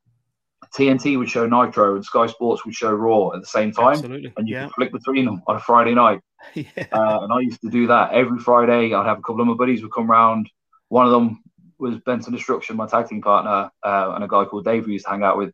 [0.74, 4.32] TNT would show Nitro and Sky Sports would show Raw at the same time, Absolutely.
[4.38, 4.64] and you yeah.
[4.64, 6.20] could flick between them on a Friday night.
[6.54, 6.64] yeah.
[6.92, 8.94] uh, and I used to do that every Friday.
[8.94, 10.48] I'd have a couple of my buddies would come round.
[10.88, 11.42] One of them
[11.78, 15.04] was Benson Destruction, my tag team partner, uh, and a guy called Dave we used
[15.04, 15.52] to hang out with,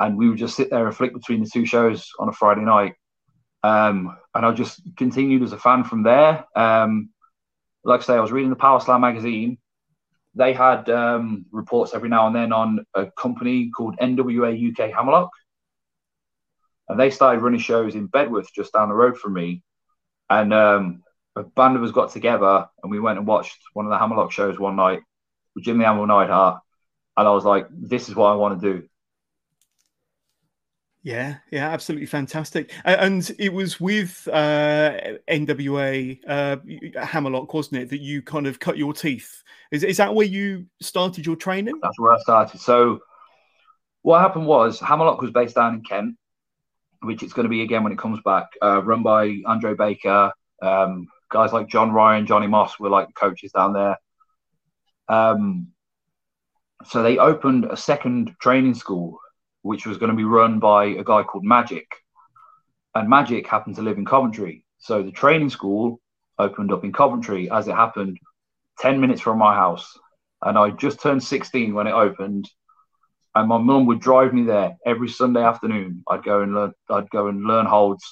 [0.00, 2.62] and we would just sit there and flick between the two shows on a Friday
[2.62, 2.94] night.
[3.62, 6.44] Um, and I just continued as a fan from there.
[6.54, 7.08] Um,
[7.84, 9.56] like I say, I was reading the Power Slam magazine.
[10.34, 15.30] They had um, reports every now and then on a company called NWA UK Hammerlock.
[16.88, 19.62] And they started running shows in Bedworth, just down the road from me.
[20.28, 21.02] And um,
[21.34, 24.32] a band of us got together and we went and watched one of the Hammerlock
[24.32, 25.00] shows one night
[25.54, 26.60] with Jim the Anvil Neidhart.
[27.16, 28.88] And I was like, this is what I want to do.
[31.06, 32.72] Yeah, yeah, absolutely fantastic.
[32.84, 34.98] And it was with uh,
[35.30, 36.56] NWA uh,
[37.00, 39.44] Hammerlock, wasn't it, that you kind of cut your teeth?
[39.70, 41.78] Is, is that where you started your training?
[41.80, 42.60] That's where I started.
[42.60, 42.98] So,
[44.02, 46.16] what happened was Hammerlock was based down in Kent,
[47.02, 50.32] which it's going to be again when it comes back, uh, run by Andre Baker.
[50.60, 53.96] Um, guys like John Ryan, Johnny Moss were like coaches down there.
[55.06, 55.68] Um,
[56.86, 59.20] so they opened a second training school
[59.66, 61.86] which was going to be run by a guy called Magic.
[62.94, 64.64] And Magic happened to live in Coventry.
[64.78, 66.00] So the training school
[66.38, 68.18] opened up in Coventry as it happened
[68.78, 69.98] 10 minutes from my house.
[70.40, 72.48] And I just turned 16 when it opened.
[73.34, 76.04] And my mum would drive me there every Sunday afternoon.
[76.08, 78.04] I'd go and learn, I'd go and learn holds.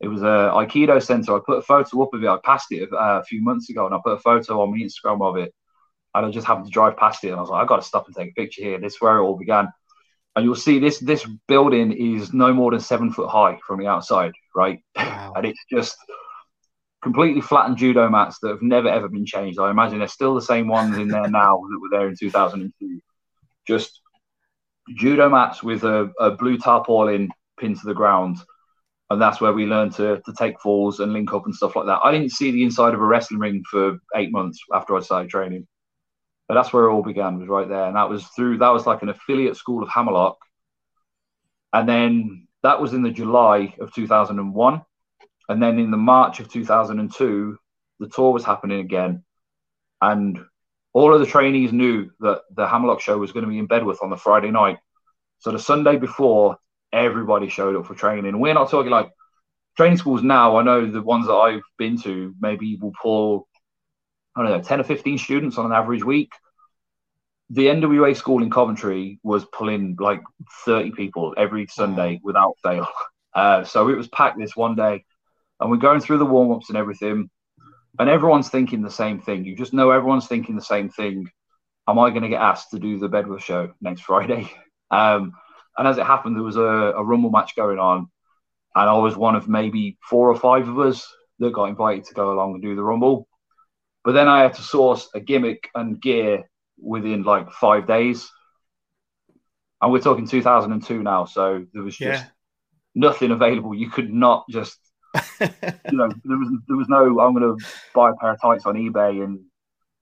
[0.00, 1.34] It was a Aikido center.
[1.34, 2.28] I put a photo up of it.
[2.28, 4.78] I passed it uh, a few months ago and I put a photo on my
[4.78, 5.54] Instagram of it.
[6.14, 7.88] And I just happened to drive past it and I was like, I got to
[7.88, 8.78] stop and take a picture here.
[8.78, 9.68] This is where it all began
[10.40, 13.86] and you'll see this this building is no more than seven foot high from the
[13.86, 14.78] outside, right?
[14.96, 15.34] Wow.
[15.36, 15.98] and it's just
[17.02, 19.58] completely flattened judo mats that have never ever been changed.
[19.58, 23.00] I imagine they're still the same ones in there now that were there in 2002.
[23.66, 24.00] Just
[24.96, 28.38] judo mats with a, a blue tarpaulin pinned to the ground.
[29.10, 31.84] And that's where we learned to, to take falls and link up and stuff like
[31.84, 32.00] that.
[32.02, 35.28] I didn't see the inside of a wrestling ring for eight months after I started
[35.28, 35.66] training.
[36.50, 37.84] But that's where it all began, was right there.
[37.84, 40.36] And that was through, that was like an affiliate school of Hammerlock.
[41.72, 44.82] And then that was in the July of 2001.
[45.48, 47.56] And then in the March of 2002,
[48.00, 49.22] the tour was happening again.
[50.00, 50.40] And
[50.92, 54.02] all of the trainees knew that the Hammerlock show was going to be in Bedworth
[54.02, 54.78] on the Friday night.
[55.38, 56.56] So the Sunday before,
[56.92, 58.40] everybody showed up for training.
[58.40, 59.12] We're not talking like
[59.76, 60.56] training schools now.
[60.56, 63.46] I know the ones that I've been to maybe will pull
[64.36, 66.32] I don't know, 10 or 15 students on an average week.
[67.50, 70.22] The NWA school in Coventry was pulling like
[70.64, 72.86] 30 people every Sunday without fail.
[73.34, 75.04] Uh, so it was packed this one day,
[75.60, 77.30] and we're going through the warm ups and everything,
[77.98, 79.44] and everyone's thinking the same thing.
[79.44, 81.28] You just know everyone's thinking the same thing.
[81.88, 84.50] Am I going to get asked to do the Bedworth show next Friday?
[84.92, 85.34] Um,
[85.78, 88.10] and as it happened, there was a, a Rumble match going on,
[88.74, 91.06] and I was one of maybe four or five of us
[91.38, 93.28] that got invited to go along and do the Rumble.
[94.02, 96.50] But then I had to source a gimmick and gear
[96.82, 98.30] within like five days.
[99.82, 102.30] And we're talking 2002 now, so there was just yeah.
[102.94, 103.74] nothing available.
[103.74, 104.78] You could not just,
[105.40, 105.48] you
[105.92, 107.20] know, there was there was no.
[107.20, 109.40] I'm going to buy a pair of tights on eBay, and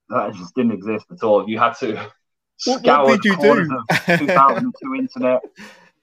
[0.09, 1.49] that just didn't exist at all.
[1.49, 1.95] You had to
[2.65, 4.17] what, scour what did you do?
[4.17, 5.41] 2002 internet,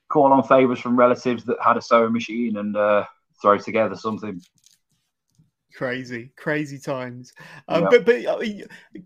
[0.09, 3.05] call on favors from relatives that had a sewing machine, and uh,
[3.43, 4.41] throw together something
[5.77, 7.33] crazy crazy times
[7.69, 7.89] um, yeah.
[7.91, 8.43] but but uh,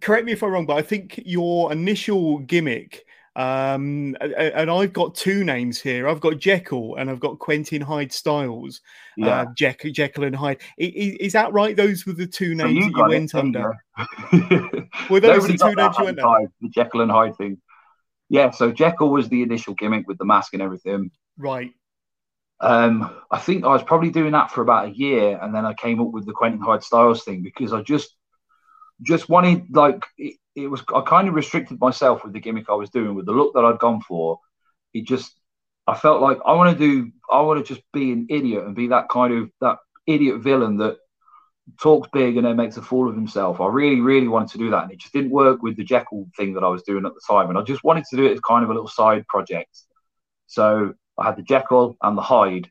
[0.00, 3.04] correct me if i'm wrong but i think your initial gimmick
[3.36, 6.08] um, and I've got two names here.
[6.08, 8.80] I've got Jekyll and I've got Quentin Hyde Styles.
[9.22, 10.60] Uh, yeah, uh, Jeck, Jekyll and Hyde.
[10.78, 11.76] Is, is, that right?
[11.76, 13.78] Those were the two names you that you went it, under.
[15.10, 16.50] were those the two names you went under?
[16.60, 17.58] The Jekyll and Hyde thing.
[18.28, 21.10] Yeah, so Jekyll was the initial gimmick with the mask and everything.
[21.38, 21.70] Right.
[22.60, 25.72] Um, I think I was probably doing that for about a year, and then I
[25.74, 28.14] came up with the Quentin Hyde Styles thing because I just
[29.02, 30.82] just wanted like it, it, was.
[30.94, 33.64] I kind of restricted myself with the gimmick I was doing with the look that
[33.64, 34.40] I'd gone for.
[34.92, 35.32] It just
[35.86, 37.10] I felt like I want to do.
[37.32, 40.76] I want to just be an idiot and be that kind of that idiot villain
[40.78, 40.98] that
[41.80, 43.60] talks big and then makes a fool of himself.
[43.60, 46.26] I really, really wanted to do that, and it just didn't work with the Jekyll
[46.36, 47.48] thing that I was doing at the time.
[47.48, 49.76] And I just wanted to do it as kind of a little side project.
[50.46, 52.70] So I had the Jekyll and the Hyde,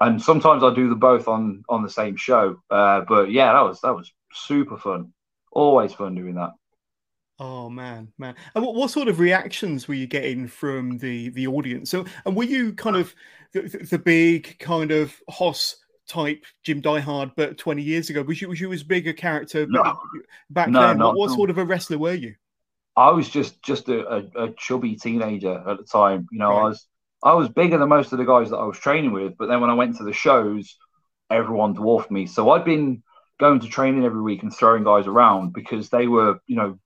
[0.00, 2.62] and sometimes I do the both on on the same show.
[2.70, 5.12] Uh, but yeah, that was that was super fun.
[5.50, 6.52] Always fun doing that.
[7.38, 8.36] Oh man, man!
[8.54, 11.90] And what, what sort of reactions were you getting from the the audience?
[11.90, 13.12] So, and were you kind of
[13.52, 15.76] the, the big kind of Hoss
[16.08, 18.22] type Jim Diehard, but twenty years ago?
[18.22, 19.98] Was you was you as big a character no.
[20.50, 20.98] back no, then?
[20.98, 22.34] What, what sort of a wrestler were you?
[22.96, 26.28] I was just just a, a, a chubby teenager at the time.
[26.30, 26.60] You know, right.
[26.60, 26.86] I was
[27.22, 29.60] I was bigger than most of the guys that I was training with, but then
[29.60, 30.76] when I went to the shows,
[31.30, 32.26] everyone dwarfed me.
[32.26, 33.02] So I'd been
[33.38, 36.78] going to training every week and throwing guys around because they were, you know,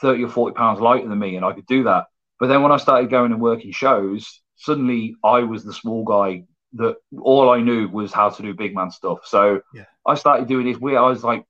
[0.00, 2.06] 30 or 40 pounds lighter than me and I could do that.
[2.38, 6.44] But then when I started going and working shows, suddenly I was the small guy
[6.74, 9.20] that all I knew was how to do big man stuff.
[9.24, 9.84] So yeah.
[10.06, 10.98] I started doing this weird.
[10.98, 11.44] I was like,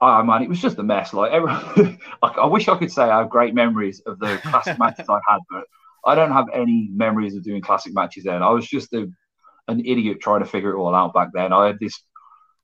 [0.00, 1.12] oh man, it was just a mess.
[1.12, 5.06] Like, everyone, I wish I could say I have great memories of the classic matches
[5.08, 5.64] I had, but
[6.04, 8.42] I don't have any memories of doing classic matches then.
[8.42, 9.08] I was just a,
[9.68, 11.52] an idiot trying to figure it all out back then.
[11.52, 12.02] I had this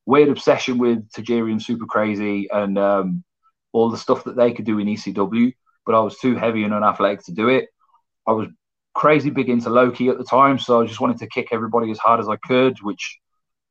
[0.07, 3.25] weird obsession with Tajiri and Super Crazy and um,
[3.73, 5.53] all the stuff that they could do in ECW,
[5.85, 7.69] but I was too heavy and unathletic to do it.
[8.27, 8.49] I was
[8.95, 11.91] crazy big into Low Ki at the time, so I just wanted to kick everybody
[11.91, 13.19] as hard as I could, which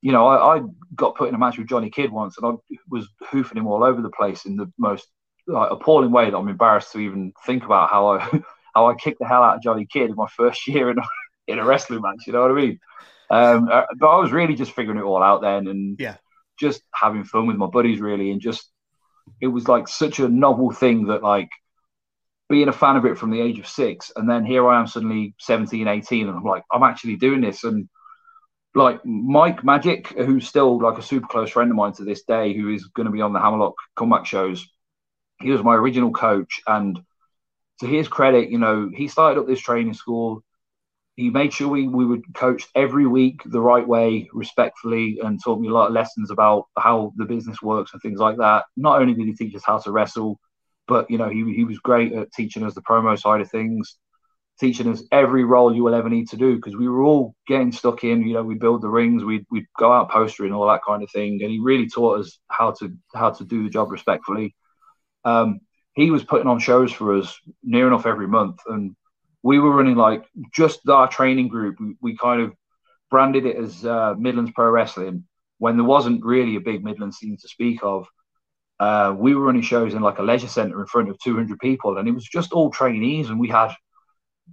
[0.06, 0.62] you know, I, I,
[0.94, 3.84] got put in a match with Johnny Kidd once, and I was hoofing him all
[3.84, 5.08] over the place in the most
[5.48, 8.30] like, appalling way that I'm embarrassed to even think about how I
[8.76, 11.04] how I kicked the hell out of Johnny Kidd in my first year in a,
[11.48, 12.28] in a wrestling match.
[12.28, 12.80] You know what I mean?
[13.30, 16.18] Um, uh, but I was really just figuring it all out then, and yeah,
[16.60, 18.70] just having fun with my buddies really, and just
[19.42, 21.50] it was like such a novel thing that like
[22.50, 24.86] being a fan of it from the age of six, and then here I am
[24.86, 27.90] suddenly 17, 18, and I'm like, I'm actually doing this, and
[28.76, 32.54] like Mike Magic, who's still like a super close friend of mine to this day,
[32.54, 34.68] who is going to be on the Hammerlock comeback shows.
[35.42, 37.00] He was my original coach, and
[37.80, 40.44] to his credit, you know, he started up this training school.
[41.16, 45.60] He made sure we, we were coached every week the right way, respectfully, and taught
[45.60, 48.66] me a lot of lessons about how the business works and things like that.
[48.76, 50.40] Not only did he teach us how to wrestle,
[50.88, 53.98] but you know, he, he was great at teaching us the promo side of things,
[54.60, 57.72] teaching us every role you will ever need to do because we were all getting
[57.72, 58.28] stuck in.
[58.28, 61.10] You know, we build the rings, we'd, we'd go out postering, all that kind of
[61.12, 64.54] thing, and he really taught us how to how to do the job respectfully.
[65.24, 65.62] Um,
[65.96, 68.96] he was putting on shows for us near enough every month, and
[69.44, 71.80] we were running like just our training group.
[71.80, 72.54] We, we kind of
[73.10, 75.26] branded it as uh, Midlands Pro Wrestling
[75.58, 78.08] when there wasn't really a big Midlands scene to speak of.
[78.78, 81.98] Uh, we were running shows in like a leisure centre in front of 200 people,
[81.98, 83.30] and it was just all trainees.
[83.30, 83.74] And we had,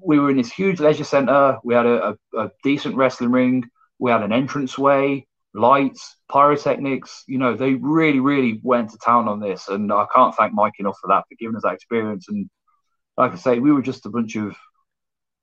[0.00, 1.58] we were in this huge leisure centre.
[1.64, 3.64] We had a, a, a decent wrestling ring.
[3.98, 7.24] We had an entrance way lights, pyrotechnics.
[7.26, 10.74] You know, they really, really went to town on this, and I can't thank Mike
[10.78, 12.26] enough for that for giving us that experience.
[12.28, 12.48] And
[13.16, 14.56] like I say, we were just a bunch of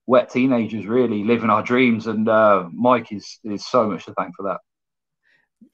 [0.07, 2.07] wet teenagers, really living our dreams.
[2.07, 4.59] And uh, Mike is is so much to thank for that.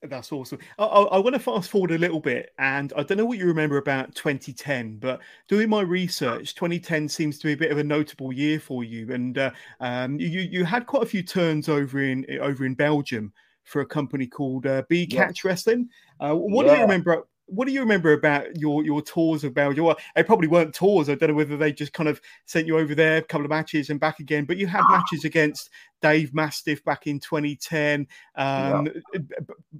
[0.01, 0.59] That's awesome.
[0.79, 3.37] I, I, I, want to fast forward a little bit, and I don't know what
[3.37, 7.77] you remember about 2010, but doing my research, 2010 seems to be a bit of
[7.77, 11.69] a notable year for you, and uh, um, you you had quite a few turns
[11.69, 13.31] over in over in Belgium
[13.65, 15.89] for a company called uh, B Catch Wrestling.
[16.19, 16.73] Uh, what yeah.
[16.73, 17.25] do you remember?
[17.47, 19.85] what do you remember about your your tours of Belgium?
[19.85, 21.09] Well, they probably weren't tours.
[21.09, 23.49] I don't know whether they just kind of sent you over there, a couple of
[23.49, 24.45] matches and back again.
[24.45, 25.69] But you had matches against
[26.01, 29.19] Dave Mastiff back in 2010, um, yeah.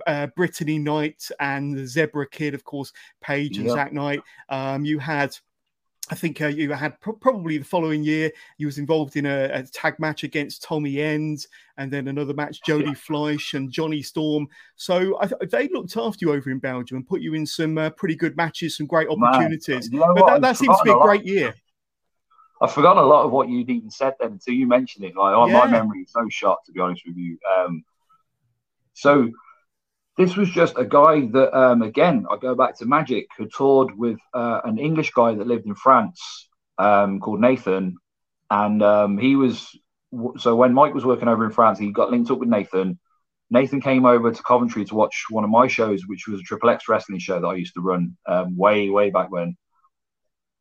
[0.05, 3.73] uh, Brittany Knight and the Zebra Kid, of course, Paige and yeah.
[3.73, 4.21] Zach Knight.
[4.49, 5.35] Um, you had
[6.11, 9.49] I think uh, you had pro- probably the following year you was involved in a,
[9.51, 14.47] a, tag match against Tommy End, and then another match Jody Fleisch and Johnny Storm.
[14.75, 17.89] So I, they looked after you over in Belgium and put you in some uh,
[17.89, 19.89] pretty good matches, some great opportunities.
[19.91, 21.55] You know but that, that seems to be a great year.
[22.61, 25.15] I've forgotten a lot of what you'd even said then until you mentioned it.
[25.15, 25.59] Like, oh, yeah.
[25.59, 27.37] my memory is so shot, to be honest with you.
[27.57, 27.83] Um,
[28.93, 29.29] so
[30.17, 33.97] this was just a guy that, um, again, I go back to Magic, who toured
[33.97, 36.47] with uh, an English guy that lived in France
[36.77, 37.97] um, called Nathan.
[38.49, 39.77] And um, he was,
[40.37, 42.97] so when Mike was working over in France, he got linked up with Nathan.
[43.49, 46.69] Nathan came over to Coventry to watch one of my shows, which was a Triple
[46.69, 49.57] X wrestling show that I used to run um, way, way back when.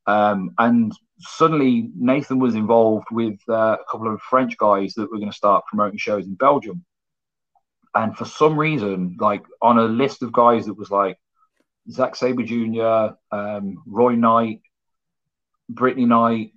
[0.06, 5.18] Um, and suddenly Nathan was involved with uh, a couple of French guys that were
[5.18, 6.84] going to start promoting shows in Belgium.
[7.94, 11.16] And for some reason, like on a list of guys that was like
[11.90, 14.62] Zack Sabre Jr., um, Roy Knight,
[15.68, 16.52] Brittany Knight,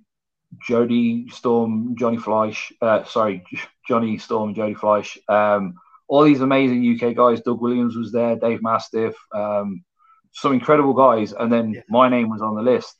[0.66, 3.44] Jody Storm, Johnny Fleisch, uh, sorry,
[3.88, 5.74] Johnny Storm, Jody Fleisch, um,
[6.08, 7.42] all these amazing UK guys.
[7.42, 9.84] Doug Williams was there, Dave Mastiff, um,
[10.32, 11.32] some incredible guys.
[11.32, 11.80] And then yeah.
[11.88, 12.96] my name was on the list.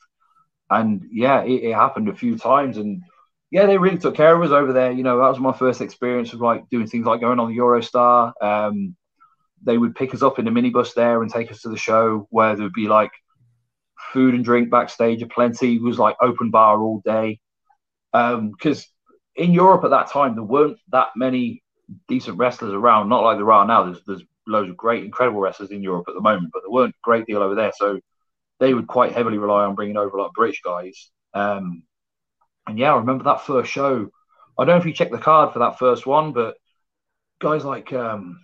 [0.69, 2.77] And yeah, it, it happened a few times.
[2.77, 3.01] And
[3.51, 4.91] yeah, they really took care of us over there.
[4.91, 7.57] You know, that was my first experience of like doing things like going on the
[7.57, 8.33] Eurostar.
[8.41, 8.95] Um,
[9.63, 12.27] they would pick us up in a minibus there and take us to the show
[12.29, 13.11] where there would be like
[14.13, 15.75] food and drink backstage aplenty.
[15.75, 17.39] It was like open bar all day.
[18.11, 21.63] Because um, in Europe at that time, there weren't that many
[22.07, 23.85] decent wrestlers around, not like there are now.
[23.85, 26.95] There's, there's loads of great, incredible wrestlers in Europe at the moment, but there weren't
[26.95, 27.71] a great deal over there.
[27.75, 27.99] So
[28.59, 31.11] they would quite heavily rely on bringing over like British guys.
[31.33, 31.83] Um,
[32.69, 34.09] and yeah, I remember that first show.
[34.57, 36.55] I don't know if you checked the card for that first one, but
[37.41, 38.39] guys like um,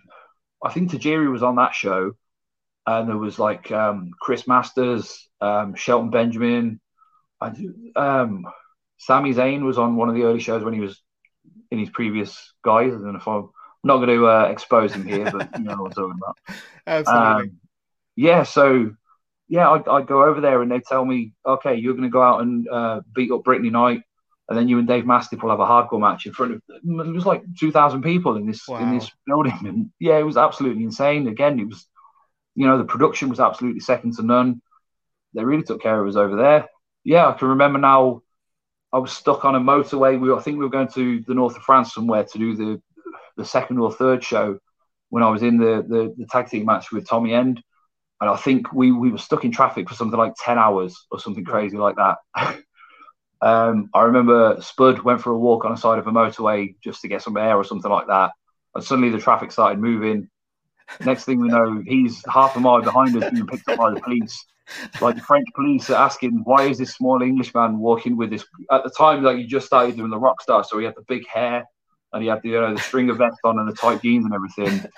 [0.62, 2.12] I think Tajiri was on that show,
[2.86, 6.80] and there was like um, Chris Masters, um, Shelton Benjamin,
[7.40, 8.46] and um,
[8.98, 11.00] Sami Zayn was on one of the early shows when he was
[11.70, 12.88] in his previous guys.
[12.88, 13.50] I don't know if I'm, I'm
[13.84, 16.38] not going to uh, expose him here, but you know what I'm talking about.
[16.86, 17.26] Absolutely.
[17.26, 17.60] Um,
[18.16, 18.96] yeah, so
[19.48, 22.22] yeah, I'd, I'd, go over there and they'd tell me, okay, you're going to go
[22.22, 24.02] out and uh, beat up Brittany Knight
[24.48, 26.82] and then you and Dave Mastiff will have a hardcore match in front of it
[26.84, 28.78] was like two thousand people in this wow.
[28.78, 31.26] in this building, and yeah, it was absolutely insane.
[31.28, 31.86] Again, it was
[32.54, 34.62] you know the production was absolutely second to none.
[35.34, 36.68] They really took care of us over there.
[37.04, 38.22] Yeah, I can remember now.
[38.92, 40.18] I was stuck on a motorway.
[40.18, 42.82] We I think we were going to the north of France somewhere to do the
[43.36, 44.58] the second or third show
[45.10, 47.62] when I was in the the, the tag team match with Tommy End.
[48.20, 51.20] And I think we, we were stuck in traffic for something like 10 hours or
[51.20, 51.48] something mm.
[51.48, 52.16] crazy like that.
[53.40, 57.02] Um, I remember Spud went for a walk on the side of a motorway just
[57.02, 58.32] to get some air or something like that.
[58.74, 60.28] And suddenly the traffic started moving.
[61.04, 64.00] Next thing we know, he's half a mile behind us being picked up by the
[64.00, 64.44] police.
[65.00, 68.44] Like the French police are asking, why is this small Englishman walking with this?
[68.70, 71.04] At the time, like he just started doing the rock star, so he had the
[71.06, 71.64] big hair
[72.12, 74.34] and he had the you know the stringer vest on and the tight jeans and
[74.34, 74.90] everything,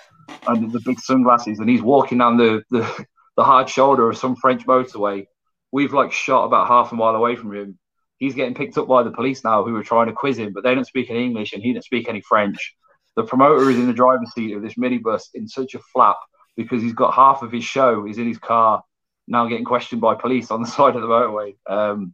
[0.47, 4.35] and the big sunglasses, and he's walking down the the, the hard shoulder of some
[4.35, 5.25] French motorway.
[5.71, 7.77] We've like shot about half a mile away from him,
[8.19, 10.63] he's getting picked up by the police now who are trying to quiz him, but
[10.63, 12.75] they don't speak any English and he doesn't speak any French.
[13.15, 16.17] The promoter is in the driver's seat of this minibus in such a flap
[16.55, 18.83] because he's got half of his show is in his car
[19.27, 21.55] now getting questioned by police on the side of the motorway.
[21.67, 22.13] Um,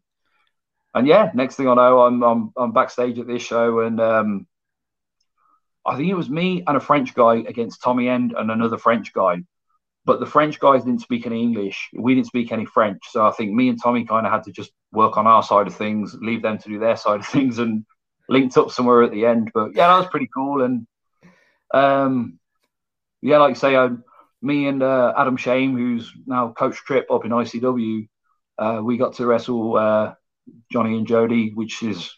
[0.94, 4.48] and yeah, next thing I know, I'm I'm, I'm backstage at this show, and um,
[5.86, 9.12] I think it was me and a French guy against Tommy End and another French
[9.12, 9.42] guy
[10.06, 11.90] but the French guys didn't speak any English.
[11.94, 13.02] We didn't speak any French.
[13.10, 15.68] So I think me and Tommy kind of had to just work on our side
[15.68, 17.86] of things, leave them to do their side of things, and
[18.30, 19.52] linked up somewhere at the end.
[19.54, 20.64] But yeah, that was pretty cool.
[20.64, 20.88] And
[21.74, 22.40] um,
[23.22, 23.90] yeah, like I say, I,
[24.42, 28.08] me and uh, Adam Shame, who's now Coach Trip up in ICW,
[28.58, 30.14] uh, we got to wrestle uh,
[30.72, 32.12] Johnny and Jody, which is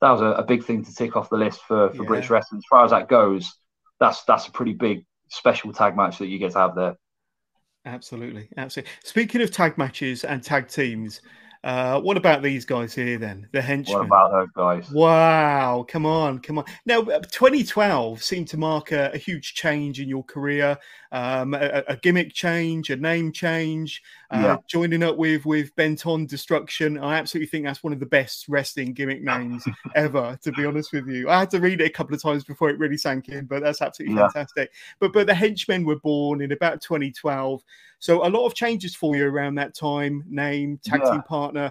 [0.00, 2.08] that was a, a, big thing to tick off the list for, for yeah.
[2.08, 2.58] British wrestling.
[2.58, 3.52] As far as that goes,
[4.00, 6.96] that's that's a pretty big special tag match that you get to have there.
[7.84, 8.92] Absolutely, absolutely.
[9.02, 11.20] Speaking of tag matches and tag teams,
[11.64, 13.48] Uh, what about these guys here then?
[13.52, 13.98] The henchmen.
[13.98, 14.90] What about those guys?
[14.90, 16.64] Wow, come on, come on.
[16.86, 20.76] Now, 2012 seemed to mark a, a huge change in your career,
[21.12, 24.02] um, a, a, gimmick change, a name change,
[24.32, 24.56] uh, yeah.
[24.66, 26.98] joining up with with Benton Destruction.
[26.98, 29.64] I absolutely think that's one of the best wrestling gimmick names
[29.94, 30.38] ever.
[30.42, 32.70] To be honest with you, I had to read it a couple of times before
[32.70, 34.28] it really sank in, but that's absolutely yeah.
[34.28, 34.72] fantastic.
[35.00, 37.62] But but the henchmen were born in about 2012.
[37.98, 40.24] So a lot of changes for you around that time.
[40.28, 41.12] Name, tag yeah.
[41.12, 41.70] team partner.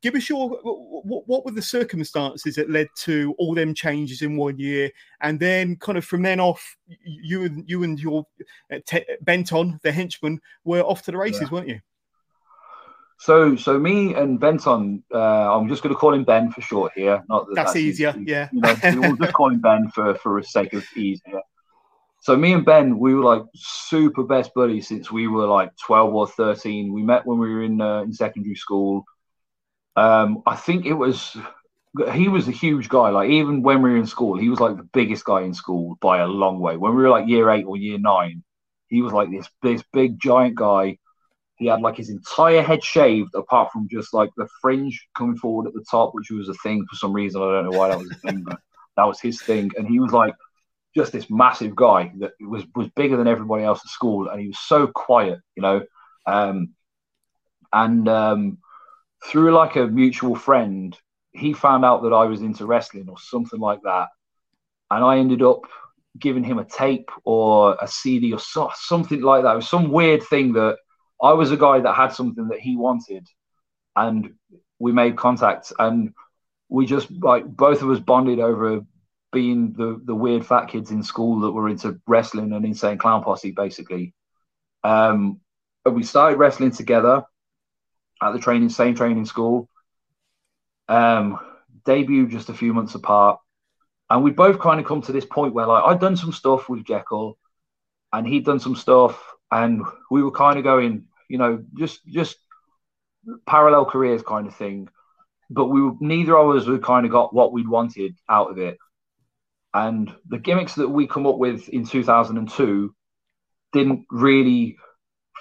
[0.00, 4.36] Give us your what, what were the circumstances that led to all them changes in
[4.36, 4.90] one year,
[5.20, 8.24] and then kind of from then off, you and you and your
[8.72, 11.48] uh, te- Benton, the henchman, were off to the races, yeah.
[11.50, 11.80] weren't you?
[13.20, 15.18] So, so me and Benton, uh,
[15.52, 17.24] I'm just going to call him Ben for short here.
[17.28, 18.30] Not that that's, that's easier, easy.
[18.30, 18.48] yeah.
[18.52, 21.42] You know, we'll just call him Ben for for the sake of ease here.
[22.20, 26.14] So me and Ben, we were like super best buddies since we were like 12
[26.14, 26.92] or 13.
[26.92, 29.04] We met when we were in uh, in secondary school.
[29.98, 31.36] Um, I think it was
[32.12, 33.08] he was a huge guy.
[33.08, 35.98] Like even when we were in school, he was like the biggest guy in school
[36.00, 36.76] by a long way.
[36.76, 38.44] When we were like year eight or year nine,
[38.86, 40.98] he was like this this big giant guy.
[41.56, 45.66] He had like his entire head shaved, apart from just like the fringe coming forward
[45.66, 47.42] at the top, which was a thing for some reason.
[47.42, 48.60] I don't know why that was a thing, but
[48.96, 49.72] that was his thing.
[49.76, 50.34] And he was like
[50.94, 54.46] just this massive guy that was was bigger than everybody else at school, and he
[54.46, 55.82] was so quiet, you know.
[56.24, 56.74] Um,
[57.72, 58.58] and um,
[59.28, 60.96] through like a mutual friend,
[61.32, 64.08] he found out that I was into wrestling or something like that,
[64.90, 65.60] and I ended up
[66.18, 69.52] giving him a tape or a CD or so, something like that.
[69.52, 70.78] It was some weird thing that
[71.22, 73.26] I was a guy that had something that he wanted,
[73.94, 74.32] and
[74.78, 76.14] we made contact, and
[76.70, 78.80] we just like both of us bonded over
[79.30, 83.22] being the the weird fat kids in school that were into wrestling and insane clown
[83.22, 84.14] posse basically.
[84.84, 85.40] Um,
[85.84, 87.24] we started wrestling together
[88.22, 89.68] at the training same training school.
[90.88, 91.38] Um,
[91.84, 93.40] debuted just a few months apart,
[94.10, 96.68] and we both kind of come to this point where like I'd done some stuff
[96.68, 97.38] with Jekyll,
[98.12, 102.36] and he'd done some stuff, and we were kind of going, you know, just just
[103.46, 104.88] parallel careers kind of thing.
[105.50, 108.58] But we were, neither of us had kind of got what we'd wanted out of
[108.58, 108.78] it.
[109.72, 112.94] And the gimmicks that we come up with in 2002
[113.72, 114.76] didn't really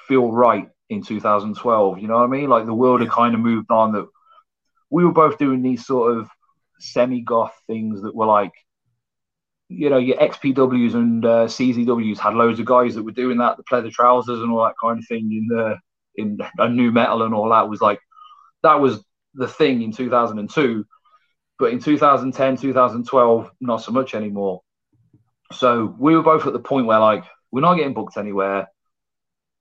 [0.07, 1.99] feel right in 2012.
[1.99, 2.49] You know what I mean?
[2.49, 3.93] Like the world had kind of moved on.
[3.93, 4.07] That
[4.89, 6.29] we were both doing these sort of
[6.79, 8.53] semi-goth things that were like,
[9.69, 13.57] you know, your XPWs and uh, CZWs had loads of guys that were doing that,
[13.57, 15.77] the pleather trousers and all that kind of thing in the
[16.15, 17.99] in a nu metal and all that was like
[18.63, 19.03] that was
[19.35, 20.83] the thing in 2002
[21.59, 24.61] but in 2010, 2012, not so much anymore.
[25.53, 28.67] So we were both at the point where like we're not getting booked anywhere.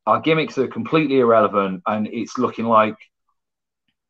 [0.07, 2.97] Our gimmicks are completely irrelevant, and it's looking like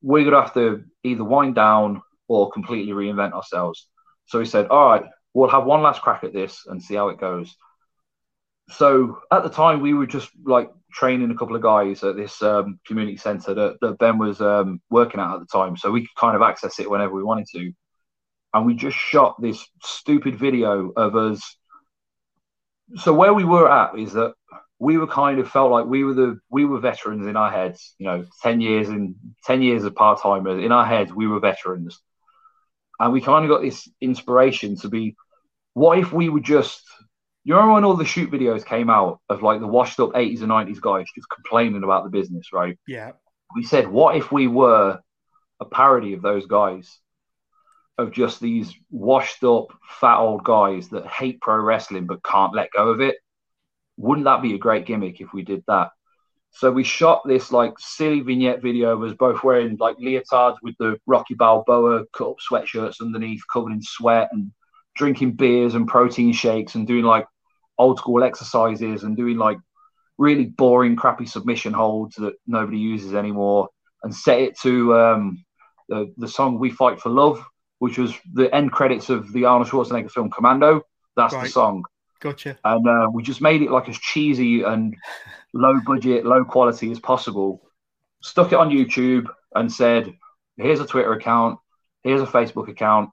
[0.03, 3.89] we're gonna have to either wind down or completely reinvent ourselves.
[4.27, 7.09] So he said, all right, we'll have one last crack at this and see how
[7.09, 7.55] it goes.
[8.71, 12.43] So at the time, we were just like training a couple of guys at this
[12.43, 16.01] um, community centre that, that, Ben was um, working at at the time, so we
[16.01, 17.73] could kind of access it whenever we wanted to.
[18.55, 21.57] And we just shot this stupid video of us.
[22.97, 24.35] So where we were at is that
[24.79, 27.95] we were kind of felt like we were the we were veterans in our heads.
[27.99, 29.15] You know, ten years in
[29.45, 32.01] ten years of part timers in our heads, we were veterans,
[33.01, 35.17] and we kind of got this inspiration to be.
[35.75, 36.83] What if we were just
[37.47, 40.41] you remember when all the shoot videos came out of like the washed up 80s
[40.41, 42.77] and 90s guys just complaining about the business, right?
[42.89, 43.13] Yeah.
[43.55, 44.99] We said, what if we were
[45.61, 46.99] a parody of those guys?
[47.99, 49.69] Of just these washed up
[50.01, 53.17] fat old guys that hate pro wrestling but can't let go of it.
[53.97, 55.91] Wouldn't that be a great gimmick if we did that?
[56.51, 60.75] So we shot this like silly vignette video of us both wearing like leotards with
[60.79, 64.53] the Rocky Balboa cut up sweatshirts underneath, covered in sweat and
[64.97, 67.27] drinking beers and protein shakes and doing like
[67.79, 69.59] old school exercises and doing like
[70.19, 73.69] really boring, crappy submission holds that nobody uses anymore,
[74.03, 75.45] and set it to um,
[75.89, 77.45] the the song "We Fight for Love,"
[77.79, 80.83] which was the end credits of the Arnold Schwarzenegger film Commando.
[81.17, 81.45] That's right.
[81.45, 81.85] the song.
[82.21, 82.59] Gotcha.
[82.65, 84.97] And uh, we just made it like as cheesy and
[85.53, 87.63] low budget, low quality as possible.
[88.23, 90.13] Stuck it on YouTube and said,
[90.57, 91.59] "Here's a Twitter account.
[92.03, 93.11] Here's a Facebook account.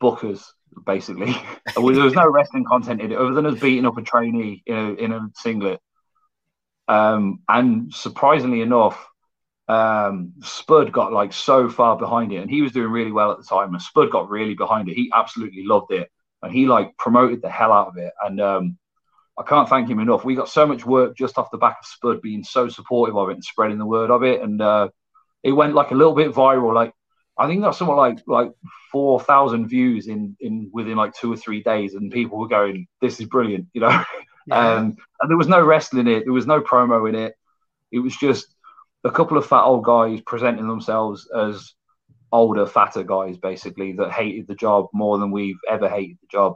[0.00, 0.44] Bookers."
[0.84, 1.34] basically.
[1.74, 4.76] there was no wrestling content in it other than us beating up a trainee in
[4.76, 5.80] a, in a singlet.
[6.88, 9.06] Um, and surprisingly enough,
[9.68, 13.38] um, Spud got like so far behind it, and he was doing really well at
[13.38, 13.72] the time.
[13.72, 14.96] And Spud got really behind it.
[14.96, 16.10] He absolutely loved it,
[16.42, 18.12] and he like promoted the hell out of it.
[18.22, 18.78] And um,
[19.38, 20.24] I can't thank him enough.
[20.24, 23.30] We got so much work just off the back of Spud being so supportive of
[23.30, 24.42] it and spreading the word of it.
[24.42, 24.88] And uh,
[25.42, 26.74] it went like a little bit viral.
[26.74, 26.92] Like
[27.38, 28.52] I think that's somewhat like like
[28.90, 32.86] four thousand views in in within like two or three days, and people were going,
[33.00, 34.04] "This is brilliant," you know.
[34.44, 34.74] Yeah.
[34.74, 36.24] Um, and there was no wrestling in it.
[36.24, 37.36] There was no promo in it.
[37.92, 38.52] It was just
[39.04, 41.74] a couple of fat old guys presenting themselves as
[42.32, 46.54] older, fatter guys, basically that hated the job more than we've ever hated the job.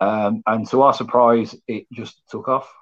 [0.00, 2.72] Um, and to our surprise, it just took off.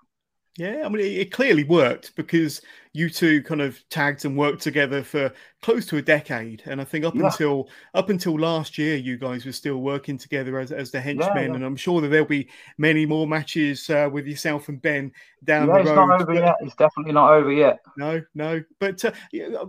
[0.59, 2.61] Yeah, I mean, it, it, clearly worked because
[2.93, 6.85] you two kind of tagged and worked together for close to a decade, and I
[6.85, 7.26] think up yeah.
[7.26, 11.37] until up until last year, you guys were still working together as, as the henchmen,
[11.37, 11.55] yeah, yeah.
[11.55, 15.11] and I'm sure that there'll be many more matches uh, with yourself and Ben
[15.43, 15.80] down the road.
[15.87, 16.57] It's not over but, yet.
[16.61, 17.80] It's definitely not over yet.
[17.97, 19.12] No, no, but uh,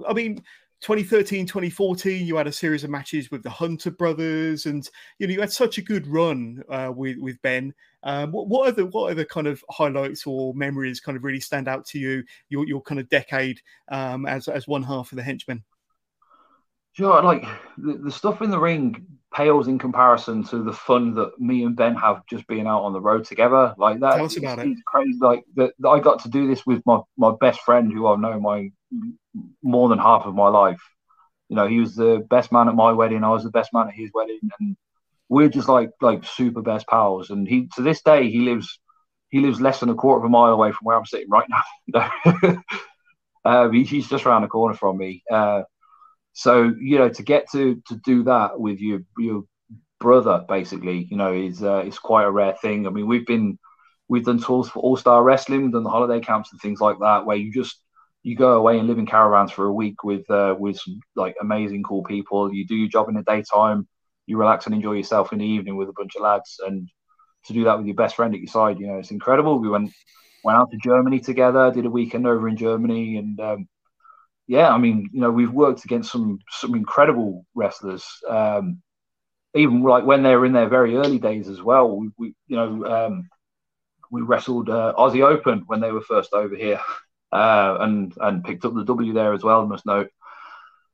[0.05, 0.43] I mean,
[0.83, 5.33] 2013 2014 you had a series of matches with the hunter brothers and you know
[5.33, 7.73] you had such a good run uh, with with ben.
[8.03, 11.23] Um, what, what, are the what are the kind of highlights or memories kind of
[11.23, 13.61] really stand out to you your, your kind of decade
[13.91, 15.63] um, as as one half of the henchmen
[16.93, 17.45] Sure, like
[17.77, 21.75] the, the stuff in the ring pales in comparison to the fun that me and
[21.75, 23.73] Ben have just being out on the road together.
[23.77, 24.71] Like that, Tell us about it's, it.
[24.73, 25.17] It's crazy.
[25.19, 28.41] Like that, I got to do this with my my best friend, who I've known
[28.43, 28.69] my
[29.63, 30.81] more than half of my life.
[31.49, 33.23] You know, he was the best man at my wedding.
[33.23, 34.77] I was the best man at his wedding, and
[35.29, 37.31] we're just like like super best pals.
[37.31, 38.79] And he to this day he lives
[39.29, 41.49] he lives less than a quarter of a mile away from where I'm sitting right
[41.49, 42.11] now.
[43.45, 45.23] uh, he's just around the corner from me.
[45.29, 45.63] Uh,
[46.33, 49.43] so you know, to get to to do that with your your
[49.99, 52.85] brother, basically, you know, is uh, is quite a rare thing.
[52.85, 53.57] I mean, we've been
[54.09, 56.97] we've done tours for All Star Wrestling, we've done the holiday camps and things like
[56.99, 57.79] that, where you just
[58.23, 61.35] you go away and live in caravans for a week with uh, with some like
[61.41, 62.53] amazing cool people.
[62.53, 63.87] You do your job in the daytime,
[64.25, 66.89] you relax and enjoy yourself in the evening with a bunch of lads, and
[67.45, 69.59] to do that with your best friend at your side, you know, it's incredible.
[69.59, 69.91] We went
[70.43, 73.67] went out to Germany together, did a weekend over in Germany, and um,
[74.53, 78.05] yeah, I mean, you know, we've worked against some some incredible wrestlers.
[78.29, 78.83] Um,
[79.55, 81.97] even like when they were in their very early days as well.
[81.97, 83.29] We, we you know, um,
[84.11, 86.79] we wrestled uh, Aussie Open when they were first over here
[87.31, 89.65] uh, and and picked up the W there as well.
[89.65, 90.09] Must note.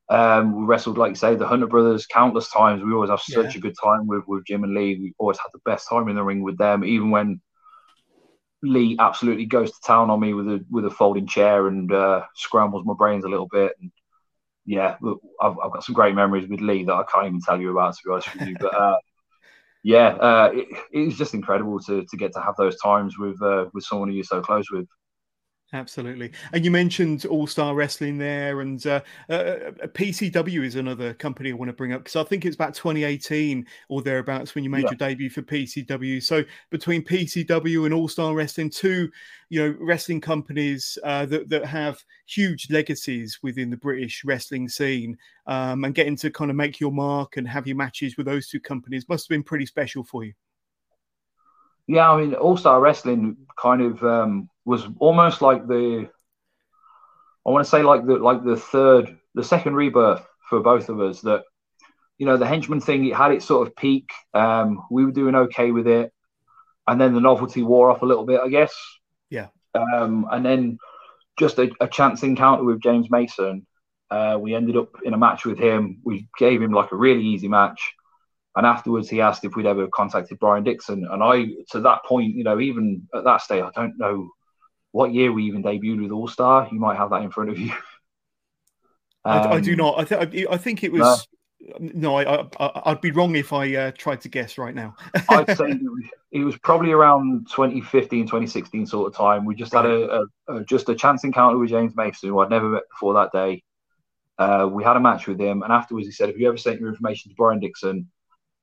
[0.09, 2.81] Um, we wrestled, like you say, the Hunter Brothers countless times.
[2.81, 3.59] We always have such yeah.
[3.59, 4.95] a good time with, with Jim and Lee.
[4.95, 7.41] We always had the best time in the ring with them, even when
[8.61, 12.25] Lee absolutely goes to town on me with a with a folding chair and uh,
[12.35, 13.73] scrambles my brains a little bit.
[13.79, 13.91] And
[14.65, 14.97] yeah,
[15.41, 17.95] I've, I've got some great memories with Lee that I can't even tell you about,
[17.95, 18.55] to be honest with you.
[18.59, 18.97] But uh,
[19.83, 23.41] yeah, uh, it, it was just incredible to to get to have those times with
[23.41, 24.87] uh, with someone you're so close with.
[25.71, 26.31] Absolutely.
[26.51, 31.51] And you mentioned All Star Wrestling there, and uh, uh, uh PCW is another company
[31.51, 34.71] I want to bring up because I think it's about 2018 or thereabouts when you
[34.71, 34.89] made yeah.
[34.89, 36.23] your debut for PCW.
[36.23, 39.11] So between PCW and All Star Wrestling, two
[39.49, 45.19] you know wrestling companies uh, that that have huge legacies within the British wrestling scene,
[45.45, 48.47] um, and getting to kind of make your mark and have your matches with those
[48.47, 50.33] two companies must have been pretty special for you.
[51.89, 56.07] Yeah, I mean, All Star Wrestling kind of um, was almost like the
[57.43, 61.01] I want to say like the like the third the second rebirth for both of
[61.01, 61.41] us that
[62.19, 65.33] you know the henchman thing it had its sort of peak um we were doing
[65.33, 66.13] okay with it.
[66.85, 68.75] And then the novelty wore off a little bit I guess.
[69.31, 69.47] Yeah.
[69.73, 70.77] Um and then
[71.39, 73.65] just a, a chance encounter with James Mason
[74.11, 76.01] uh, we ended up in a match with him.
[76.03, 77.93] We gave him like a really easy match.
[78.55, 81.07] And afterwards he asked if we'd ever contacted Brian Dixon.
[81.09, 84.29] And I to that point you know even at that stage I don't know
[84.91, 86.67] what year we even debuted with All Star.
[86.71, 87.71] You might have that in front of you.
[89.25, 89.99] Um, I, I, do um, not.
[89.99, 91.27] I, th- I think it was.
[91.79, 94.95] No, I, I, would be wrong if I uh, tried to guess right now.
[95.29, 99.43] I'd say it was, it was, probably around 2015, 2016 sort of time.
[99.43, 99.83] We just right.
[99.83, 102.83] had a, a, a, just a chance encounter with James Mason, who I'd never met
[102.89, 103.61] before that day.
[104.37, 106.79] Uh, we had a match with him, and afterwards he said, "Have you ever sent
[106.79, 108.09] your information to Brian Dixon?"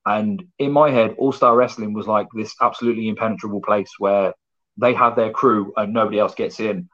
[0.06, 4.32] And in my head, All Star Wrestling was like this absolutely impenetrable place where
[4.76, 6.88] they have their crew and nobody else gets in.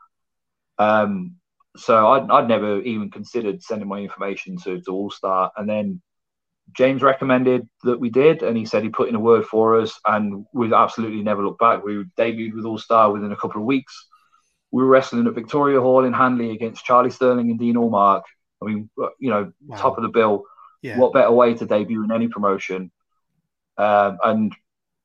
[0.79, 1.37] Um,
[1.77, 5.51] so I'd, I'd never even considered sending my information to, to All Star.
[5.57, 6.01] And then
[6.77, 9.99] James recommended that we did, and he said he put in a word for us,
[10.07, 11.83] and we've absolutely never looked back.
[11.83, 14.09] We debuted with All Star within a couple of weeks.
[14.71, 18.23] We were wrestling at Victoria Hall in Hanley against Charlie Sterling and Dean Allmark.
[18.63, 19.77] I mean, you know, wow.
[19.77, 20.45] top of the bill.
[20.83, 20.99] Yeah.
[20.99, 22.91] What better way to debut in any promotion?
[23.77, 24.57] Um, and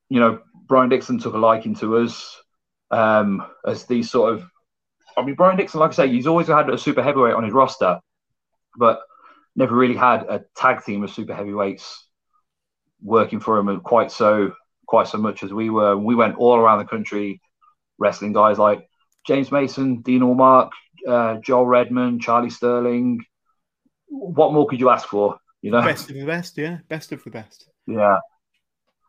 [0.10, 2.42] you know, Brian Dixon took a liking to us
[2.92, 4.46] um, as these sort of.
[5.16, 7.54] I mean, Brian Dixon, like I say, he's always had a super heavyweight on his
[7.54, 8.00] roster,
[8.78, 9.02] but
[9.56, 12.06] never really had a tag team of super heavyweights
[13.02, 14.54] working for him quite so
[14.88, 15.98] quite so much as we were.
[15.98, 17.42] We went all around the country
[17.98, 18.88] wrestling guys like
[19.26, 20.70] James Mason, Dean Allmark,
[21.08, 23.20] uh, Joel Redman, Charlie Sterling,
[24.08, 25.38] what more could you ask for?
[25.62, 27.70] You know, best of the best, yeah, best of the best.
[27.88, 28.18] Yeah,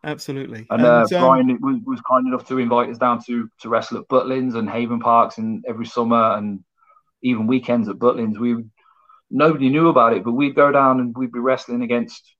[0.03, 0.67] absolutely.
[0.69, 3.69] And, uh, and uh, Brian was, was kind enough to invite us down to to
[3.69, 6.63] wrestle at Butlins and Haven Parks and every summer and
[7.21, 8.37] even weekends at Butlins.
[8.37, 8.63] We
[9.29, 12.35] nobody knew about it, but we'd go down and we'd be wrestling against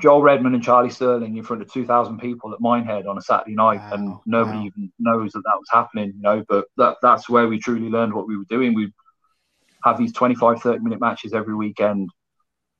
[0.00, 3.54] Joel Redman and Charlie Sterling in front of 2,000 people at Minehead on a Saturday
[3.54, 4.64] night, wow, and nobody wow.
[4.66, 6.44] even knows that that was happening, you know.
[6.48, 8.74] But that, that's where we truly learned what we were doing.
[8.74, 8.92] We
[9.82, 12.10] have these 25, 30 minute matches every weekend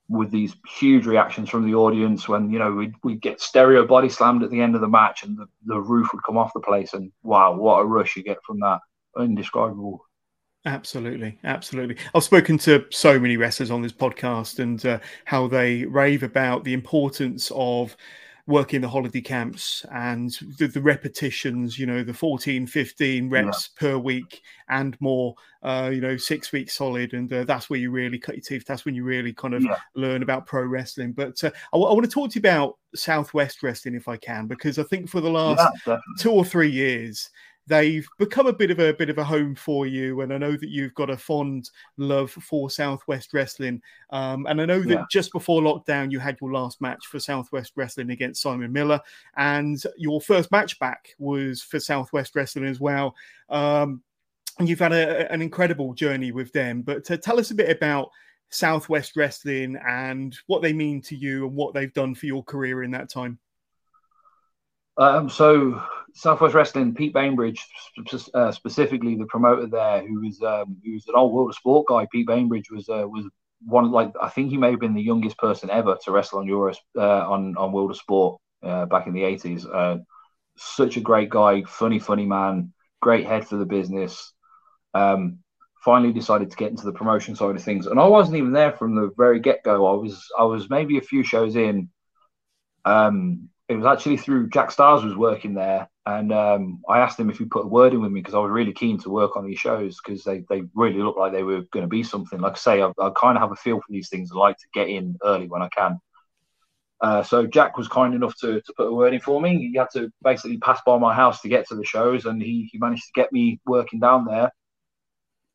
[0.09, 4.09] with these huge reactions from the audience when, you know, we'd, we'd get stereo body
[4.09, 6.61] slammed at the end of the match and the, the roof would come off the
[6.61, 6.93] place.
[6.93, 8.81] And wow, what a rush you get from that.
[9.19, 10.05] Indescribable.
[10.65, 11.97] Absolutely, absolutely.
[12.15, 16.65] I've spoken to so many wrestlers on this podcast and uh, how they rave about
[16.65, 17.97] the importance of
[18.47, 23.81] working the holiday camps and the, the, repetitions, you know, the 14, 15 reps yeah.
[23.81, 27.13] per week and more, uh, you know, six weeks solid.
[27.13, 28.65] And uh, that's where you really cut your teeth.
[28.65, 29.77] That's when you really kind of yeah.
[29.97, 31.13] learn about pro wrestling.
[31.13, 34.17] But uh, I, w- I want to talk to you about Southwest Wrestling if I
[34.17, 37.31] can, because I think for the last yeah, two or three years,
[37.67, 40.21] they've become a bit of a bit of a home for you.
[40.21, 43.83] And i know that you've got a fond love for southwest wrestling.
[44.11, 45.05] Um, and i know that yeah.
[45.11, 49.01] just before lockdown you had your last match for southwest wrestling against simon miller.
[49.37, 53.15] And your first match back was for southwest wrestling as well.
[53.49, 54.03] Um,
[54.59, 56.83] and you've had a, an incredible journey with them.
[56.83, 58.11] But to tell us a bit about
[58.49, 62.85] southwest wrestling and what they mean to you and what they've done for your career
[62.85, 63.39] in that time
[64.99, 65.83] um, so
[66.15, 67.65] Southwest Wrestling, Pete Bainbridge,
[68.35, 71.87] uh, specifically the promoter there, who was um, who was an old World of Sport
[71.89, 72.07] guy.
[72.11, 73.27] Pete Bainbridge was uh, was
[73.65, 76.47] one like I think he may have been the youngest person ever to wrestle on
[76.47, 79.67] Euro uh, on on World of Sport uh, back in the eighties.
[79.67, 79.99] Uh,
[80.57, 82.73] such a great guy, funny, funny man,
[83.03, 84.33] great head for the business.
[84.95, 85.41] Um,
[85.85, 88.73] finally decided to get into the promotion side of things, and I wasn't even there
[88.73, 89.87] from the very get go.
[89.87, 91.91] I was I was maybe a few shows in.
[92.87, 97.31] Um, it was actually through Jack Stars was working there, and um, I asked him
[97.31, 99.37] if he put a word in with me because I was really keen to work
[99.37, 102.41] on these shows because they, they really looked like they were going to be something.
[102.41, 104.31] Like I say, I, I kind of have a feel for these things.
[104.33, 105.99] I like to get in early when I can.
[107.01, 109.71] Uh, so Jack was kind enough to, to put a word in for me.
[109.73, 112.69] He had to basically pass by my house to get to the shows, and he,
[112.71, 114.51] he managed to get me working down there.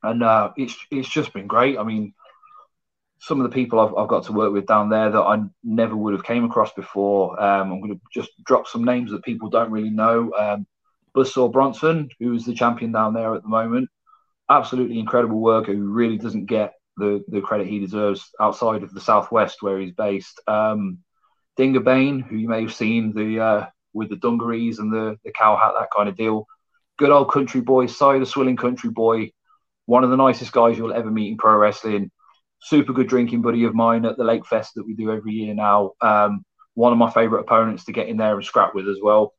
[0.04, 1.78] And uh, it's it's just been great.
[1.78, 2.14] I mean,
[3.22, 5.96] some of the people I've, I've, got to work with down there that I never
[5.96, 7.42] would have came across before.
[7.42, 10.34] Um, I'm going to just drop some names that people don't really know.
[10.34, 10.66] Um,
[11.14, 13.90] Bronson, who is the champion down there at the moment,
[14.50, 19.00] absolutely incredible worker who really doesn't get the, the credit he deserves outside of the
[19.00, 20.42] southwest where he's based.
[20.48, 21.00] Um,
[21.58, 25.32] Dinger Bain, who you may have seen the uh, with the dungarees and the, the
[25.32, 26.48] cow hat, that kind of deal.
[26.98, 29.32] Good old country boy, Side of Swilling country boy,
[29.86, 32.10] one of the nicest guys you'll ever meet in pro wrestling
[32.62, 35.54] super good drinking buddy of mine at the Lake Fest that we do every year
[35.54, 35.92] now.
[36.02, 39.34] Um, one of my favourite opponents to get in there and scrap with as well.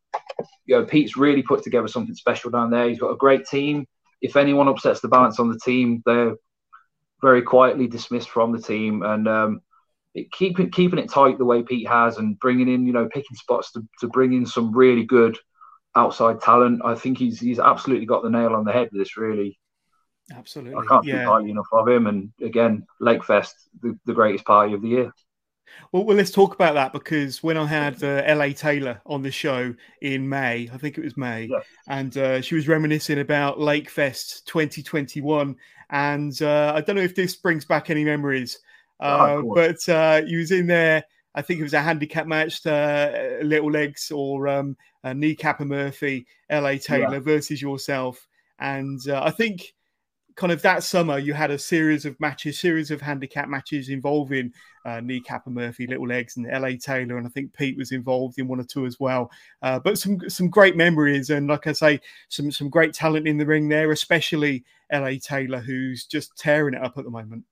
[0.66, 2.88] You know, Pete's really put together something special down there.
[2.88, 3.86] He's got a great team.
[4.20, 6.34] If anyone upsets the balance on the team, they're
[7.22, 9.02] very quietly dismissed from the team.
[9.02, 9.62] And um,
[10.14, 13.36] it, keeping keeping it tight the way Pete has, and bringing in, you know, picking
[13.36, 15.38] spots to, to bring in some really good
[15.96, 16.82] outside talent.
[16.84, 19.16] I think he's he's absolutely got the nail on the head with this.
[19.16, 19.58] Really,
[20.36, 20.76] Absolutely.
[20.76, 21.24] I can't yeah.
[21.24, 22.06] highly enough of him.
[22.06, 23.52] And again, Lakefest,
[23.82, 25.12] the, the greatest party of the year.
[25.90, 29.30] Well, well, let's talk about that because when I had uh, LA Taylor on the
[29.30, 31.64] show in May, I think it was May, yes.
[31.88, 35.56] and uh, she was reminiscing about Lakefest 2021.
[35.90, 38.58] And uh, I don't know if this brings back any memories,
[39.00, 41.04] oh, but uh, you was in there.
[41.34, 46.26] I think it was a handicap match, uh, Little Legs or um, Kneecap and Murphy,
[46.50, 47.20] LA Taylor yeah.
[47.20, 48.26] versus yourself.
[48.58, 49.72] And uh, I think
[50.36, 54.52] kind of that summer, you had a series of matches, series of handicap matches involving
[54.84, 58.38] uh, Kneecap and Murphy, Little Legs, and LA Taylor, and I think Pete was involved
[58.38, 59.30] in one or two as well.
[59.62, 63.38] Uh, but some some great memories, and like I say, some some great talent in
[63.38, 67.44] the ring there, especially LA Taylor, who's just tearing it up at the moment.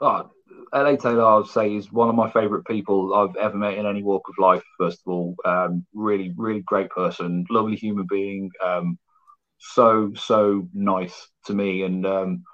[0.00, 0.30] Oh,
[0.72, 3.86] LA Taylor, I would say, is one of my favourite people I've ever met in
[3.86, 4.62] any walk of life.
[4.78, 8.50] First of all, um, really, really great person, lovely human being.
[8.64, 8.98] Um,
[9.58, 11.82] so so nice to me.
[11.82, 12.44] And um,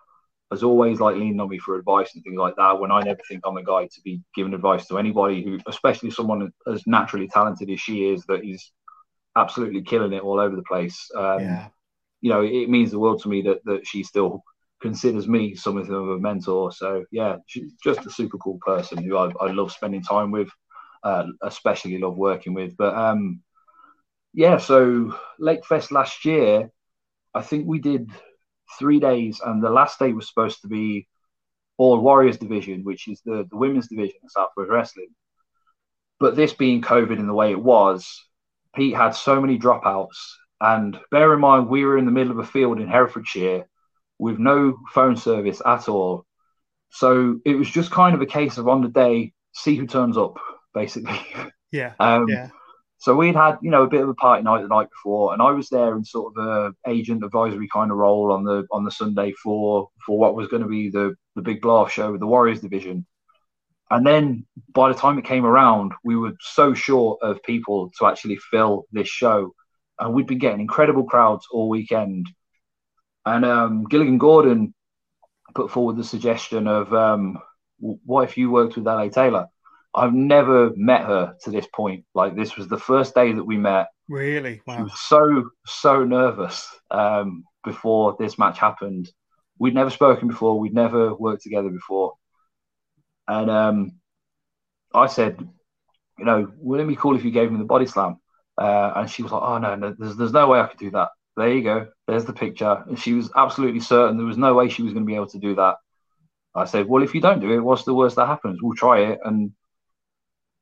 [0.50, 3.20] has always like leaned on me for advice and things like that when I never
[3.28, 7.28] think I'm the guy to be giving advice to anybody who especially someone as naturally
[7.28, 8.70] talented as she is that is
[9.36, 11.11] absolutely killing it all over the place.
[11.16, 11.68] Um, yeah.
[12.20, 14.42] you know it means the world to me that that she still
[14.80, 16.72] considers me something of a mentor.
[16.72, 20.48] So yeah she's just a super cool person who I, I love spending time with
[21.02, 22.76] uh, especially love working with.
[22.76, 23.40] But um
[24.32, 26.70] yeah so Lake Fest last year
[27.35, 28.11] I think we did
[28.78, 31.09] three days, and the last day was supposed to be
[31.76, 35.09] All Warriors division, which is the, the women's division of Southwest Wrestling.
[36.20, 38.24] But this being COVID in the way it was,
[38.74, 40.16] Pete had so many dropouts.
[40.61, 43.66] And bear in mind, we were in the middle of a field in Herefordshire
[44.18, 46.24] with no phone service at all.
[46.91, 50.16] So it was just kind of a case of on the day, see who turns
[50.16, 50.39] up,
[50.72, 51.18] basically.
[51.72, 51.95] Yeah.
[52.01, 52.51] Um, yeah.
[53.05, 55.42] So we'd had, you know, a bit of a party night the night before, and
[55.42, 58.82] I was there in sort of a agent advisory kind of role on the on
[58.82, 62.22] the Sunday for for what was going to be the the big off show with
[62.22, 63.05] the Warriors division.
[63.90, 68.07] And then by the time it came around, we were so short of people to
[68.07, 69.55] actually fill this show,
[70.00, 72.30] and we'd been getting incredible crowds all weekend.
[73.26, 74.72] And um, Gilligan Gordon
[75.55, 77.38] put forward the suggestion of, um,
[77.78, 79.48] what if you worked with LA Taylor?
[79.95, 82.05] I've never met her to this point.
[82.14, 83.86] Like this was the first day that we met.
[84.09, 84.61] Really?
[84.66, 84.88] Wow.
[84.95, 89.11] So so nervous um, before this match happened.
[89.59, 90.59] We'd never spoken before.
[90.59, 92.14] We'd never worked together before.
[93.28, 93.92] And um,
[94.92, 95.38] I said,
[96.18, 98.18] you know, wouldn't it be cool if you gave me the body slam?
[98.61, 100.90] Uh, and she was like, oh no, no, there's there's no way I could do
[100.90, 101.11] that.
[101.36, 101.88] There you go.
[102.07, 102.84] There's the picture.
[102.88, 105.28] And she was absolutely certain there was no way she was going to be able
[105.28, 105.76] to do that.
[106.55, 108.61] I said, well, if you don't do it, what's the worst that happens?
[108.62, 109.53] We'll try it, and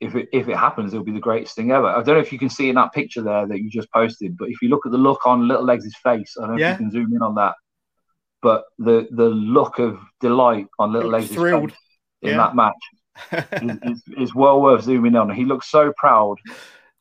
[0.03, 1.87] if it if it happens, it'll be the greatest thing ever.
[1.87, 4.37] I don't know if you can see in that picture there that you just posted,
[4.37, 6.75] but if you look at the look on Little Legs' face, I don't know yeah.
[6.75, 7.55] if you can zoom in on that.
[8.43, 11.73] But the the look of delight on Little Legs' face
[12.23, 12.37] in yeah.
[12.37, 12.75] that match
[13.63, 15.31] is, is, is, well worth zooming on.
[15.31, 16.39] He looks so proud,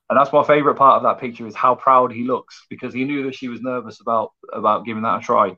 [0.09, 3.03] and that's my favourite part of that picture is how proud he looks because he
[3.03, 5.57] knew that she was nervous about about giving that a try.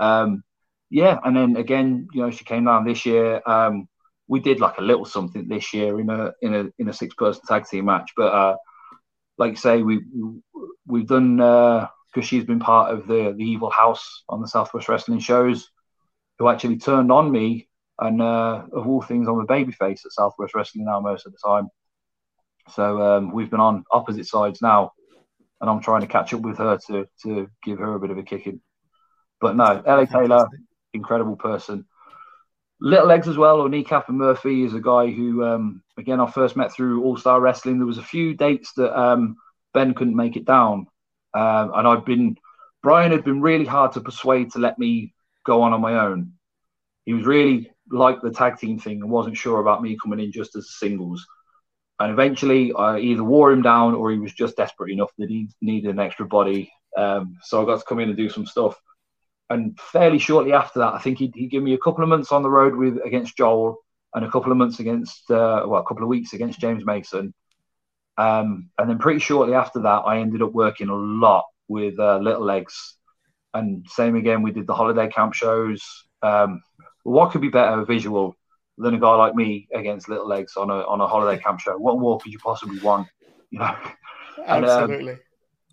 [0.00, 0.42] Um,
[0.90, 3.40] yeah, and then again, you know, she came down this year.
[3.46, 3.88] Um,
[4.28, 7.14] we did like a little something this year in a in a in a six
[7.14, 8.12] person tag team match.
[8.16, 8.56] But uh,
[9.38, 10.00] like you say, we
[10.86, 14.88] we've done because uh, she's been part of the the Evil House on the Southwest
[14.88, 15.70] Wrestling shows,
[16.38, 17.68] who actually turned on me,
[17.98, 21.38] and uh, of all things, I'm a babyface at Southwest Wrestling now most of the
[21.44, 21.68] time.
[22.70, 24.92] So um, we've been on opposite sides now,
[25.60, 28.18] and I'm trying to catch up with her to to give her a bit of
[28.18, 28.60] a kicking.
[29.40, 30.48] But no, LA Taylor,
[30.92, 31.86] incredible person.
[32.80, 36.30] Little Legs as well, or Kneecap and Murphy is a guy who, um, again, I
[36.30, 37.78] first met through All Star Wrestling.
[37.78, 39.36] There was a few dates that um,
[39.74, 40.86] Ben couldn't make it down,
[41.34, 42.36] uh, and I'd been
[42.82, 45.12] Brian had been really hard to persuade to let me
[45.44, 46.32] go on on my own.
[47.04, 50.30] He was really like the tag team thing and wasn't sure about me coming in
[50.30, 51.26] just as singles.
[51.98, 55.48] And eventually, I either wore him down or he was just desperate enough that he
[55.60, 56.70] needed an extra body.
[56.96, 58.80] Um, so I got to come in and do some stuff
[59.50, 62.32] and fairly shortly after that, I think he'd, he'd give me a couple of months
[62.32, 63.78] on the road with against Joel
[64.14, 67.32] and a couple of months against, uh, well, a couple of weeks against James Mason.
[68.16, 72.18] Um, and then pretty shortly after that, I ended up working a lot with uh,
[72.18, 72.96] Little Legs.
[73.54, 75.82] And same again, we did the holiday camp shows.
[76.22, 76.62] Um,
[77.04, 78.36] what could be better visual
[78.76, 81.76] than a guy like me against Little Legs on a on a holiday camp show?
[81.78, 83.08] What more could you possibly want?
[83.50, 83.76] You know,
[84.44, 85.12] absolutely.
[85.12, 85.18] And, um,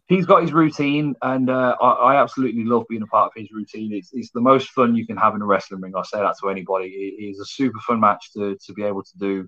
[0.07, 3.51] he's got his routine, and uh, I, I, absolutely love being a part of his
[3.51, 3.93] routine.
[3.93, 5.93] It's, it's the most fun you can have in a wrestling ring.
[5.95, 6.87] I say that to anybody.
[6.87, 9.47] It is a super fun match to, to be able to do,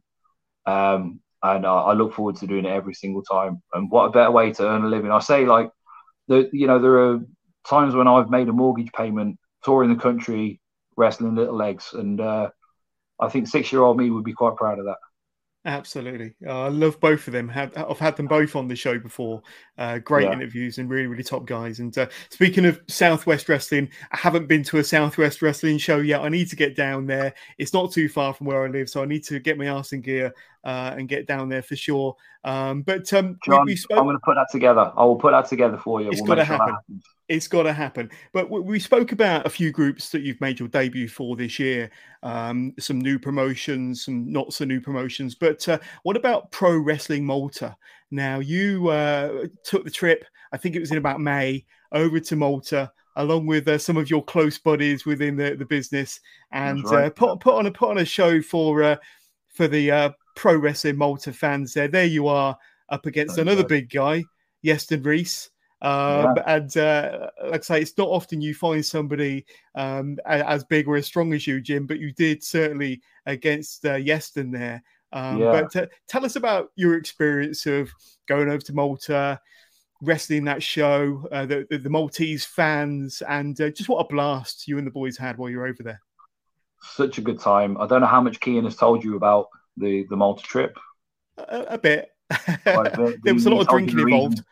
[0.65, 3.61] um, and uh, I look forward to doing it every single time.
[3.73, 5.11] And what a better way to earn a living!
[5.11, 5.69] I say like,
[6.27, 7.19] the you know there are
[7.67, 10.59] times when I've made a mortgage payment touring the country
[10.95, 12.49] wrestling little legs, and uh,
[13.19, 14.97] I think six year old me would be quite proud of that.
[15.67, 17.49] Absolutely, uh, I love both of them.
[17.49, 19.41] Have, I've had them both on the show before.
[19.77, 20.31] Uh, great yeah.
[20.31, 21.79] interviews and really, really top guys.
[21.81, 26.21] And uh, speaking of Southwest Wrestling, I haven't been to a Southwest Wrestling show yet.
[26.21, 27.33] I need to get down there.
[27.57, 29.91] It's not too far from where I live, so I need to get my ass
[29.91, 32.15] in gear uh, and get down there for sure.
[32.45, 33.97] Um, but um, John, we, we spoke...
[33.97, 34.93] I'm going to put that together.
[34.95, 36.11] I will put that together for you.
[36.11, 36.77] It's we'll got to happen.
[37.29, 38.09] It's got to happen.
[38.31, 41.89] But we spoke about a few groups that you've made your debut for this year.
[42.23, 45.35] Um, some new promotions, some not so new promotions.
[45.35, 47.75] But uh, what about Pro Wrestling Malta?
[48.11, 50.23] Now you uh, took the trip.
[50.53, 54.09] I think it was in about May over to Malta along with uh, some of
[54.09, 56.19] your close buddies within the, the business,
[56.51, 57.05] and right.
[57.05, 58.95] uh, put put on a put on a show for uh,
[59.49, 61.73] for the uh, pro wrestling Malta fans.
[61.73, 62.57] There, there you are
[62.89, 64.23] up against another big guy,
[64.63, 65.49] Iestyn Rees.
[65.81, 66.43] Um, yeah.
[66.47, 70.95] And uh, like I say, it's not often you find somebody um, as big or
[70.95, 74.83] as strong as you, Jim, but you did certainly against uh, Iestyn there.
[75.13, 75.51] Um, yeah.
[75.51, 77.89] But uh, tell us about your experience of
[78.27, 79.39] going over to Malta,
[80.01, 84.67] wrestling that show, uh, the, the, the, Maltese fans, and uh, just what a blast
[84.67, 86.01] you and the boys had while you were over there.
[86.81, 87.77] Such a good time.
[87.79, 89.47] I don't know how much Kean has told you about
[89.77, 90.77] the, the Malta trip.
[91.37, 92.09] A, a bit.
[92.65, 93.23] bit.
[93.23, 94.43] there was a lot of drinking involved.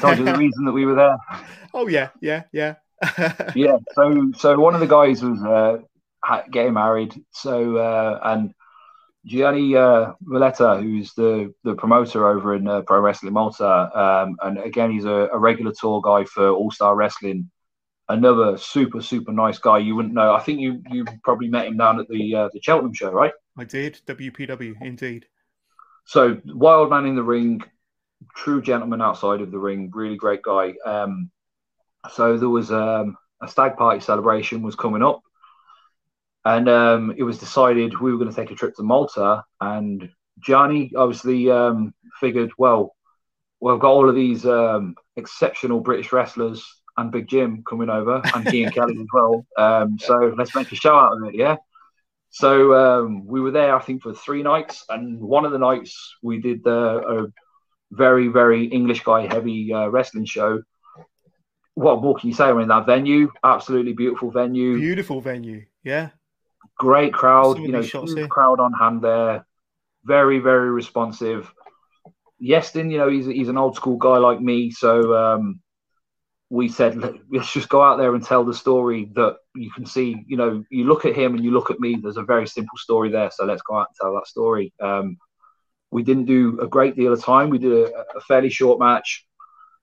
[0.00, 1.16] Told you the reason that we were there.
[1.76, 2.76] Oh yeah, yeah, yeah.
[3.56, 3.78] yeah.
[3.96, 5.78] So so one of the guys was uh,
[6.52, 7.20] getting married.
[7.32, 8.54] So uh, and
[9.26, 14.58] Gianni uh, Valletta, who's the the promoter over in uh, Pro Wrestling Malta, um, and
[14.58, 17.50] again he's a, a regular tour guy for All Star Wrestling.
[18.08, 19.78] Another super super nice guy.
[19.78, 20.34] You wouldn't know.
[20.34, 23.32] I think you you probably met him down at the uh, the Cheltenham show, right?
[23.58, 24.00] I did.
[24.06, 25.26] WPW, indeed.
[26.04, 27.62] So wild man in the ring,
[28.34, 30.74] true gentleman outside of the ring, really great guy.
[30.84, 31.30] Um,
[32.12, 35.22] so there was um, a stag party celebration was coming up
[36.44, 39.44] and um, it was decided we were going to take a trip to Malta.
[39.60, 40.10] And
[40.40, 42.94] Johnny obviously um, figured, well,
[43.60, 46.64] we've got all of these um, exceptional British wrestlers
[46.96, 49.44] and Big Jim coming over, and Kean Kelly as well.
[49.56, 51.56] Um, so let's make a show out of it, yeah.
[52.30, 56.14] So um, we were there, I think, for three nights, and one of the nights
[56.22, 57.32] we did a
[57.90, 60.62] very, very English guy heavy uh, wrestling show.
[61.74, 62.44] What more can you say?
[62.44, 66.10] I mean, that venue, absolutely beautiful venue, beautiful venue, yeah
[66.76, 69.46] Great crowd, you know, huge crowd on hand there.
[70.04, 71.52] Very, very responsive.
[72.42, 75.60] Iestyn, you know, he's he's an old school guy like me, so um,
[76.50, 76.96] we said
[77.30, 80.24] let's just go out there and tell the story that you can see.
[80.26, 81.96] You know, you look at him and you look at me.
[81.96, 84.72] There's a very simple story there, so let's go out and tell that story.
[84.80, 85.16] Um,
[85.90, 87.50] we didn't do a great deal of time.
[87.50, 89.26] We did a, a fairly short match,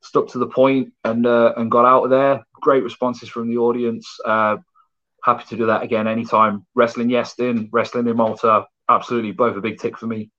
[0.01, 2.43] stuck to the point, and uh, and got out of there.
[2.61, 4.07] Great responses from the audience.
[4.25, 4.57] Uh,
[5.23, 6.65] happy to do that again anytime.
[6.75, 10.31] Wrestling Iestyn, wrestling in Malta, absolutely both a big tick for me.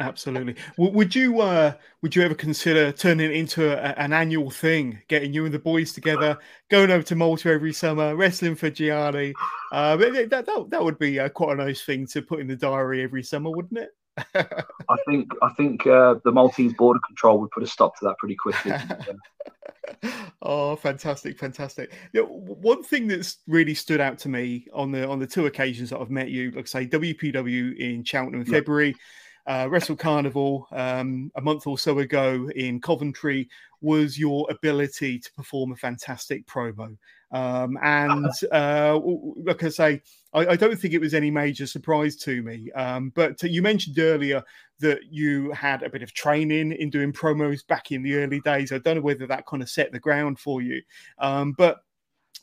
[0.00, 0.56] Absolutely.
[0.78, 5.32] Would you uh, would you ever consider turning it into a, an annual thing, getting
[5.32, 6.38] you and the boys together,
[6.70, 9.32] going over to Malta every summer, wrestling for Gianni?
[9.70, 12.56] Uh, that, that, that would be uh, quite a nice thing to put in the
[12.56, 13.90] diary every summer, wouldn't it?
[14.34, 18.18] I think I think uh, the Maltese border control would put a stop to that
[18.18, 18.72] pretty quickly.
[20.42, 21.92] oh, fantastic, fantastic!
[22.12, 25.46] You know, one thing that's really stood out to me on the on the two
[25.46, 28.52] occasions that I've met you, like I say, WPW in Cheltenham in yeah.
[28.52, 28.94] February,
[29.46, 33.48] uh, Wrestle Carnival um, a month or so ago in Coventry
[33.80, 36.96] was your ability to perform a fantastic promo.
[37.32, 39.00] Um, and uh,
[39.44, 40.02] like I say,
[40.34, 42.70] I, I, don't think it was any major surprise to me.
[42.72, 44.42] Um, but you mentioned earlier
[44.80, 48.70] that you had a bit of training in doing promos back in the early days.
[48.70, 50.82] I don't know whether that kind of set the ground for you,
[51.18, 51.84] um, but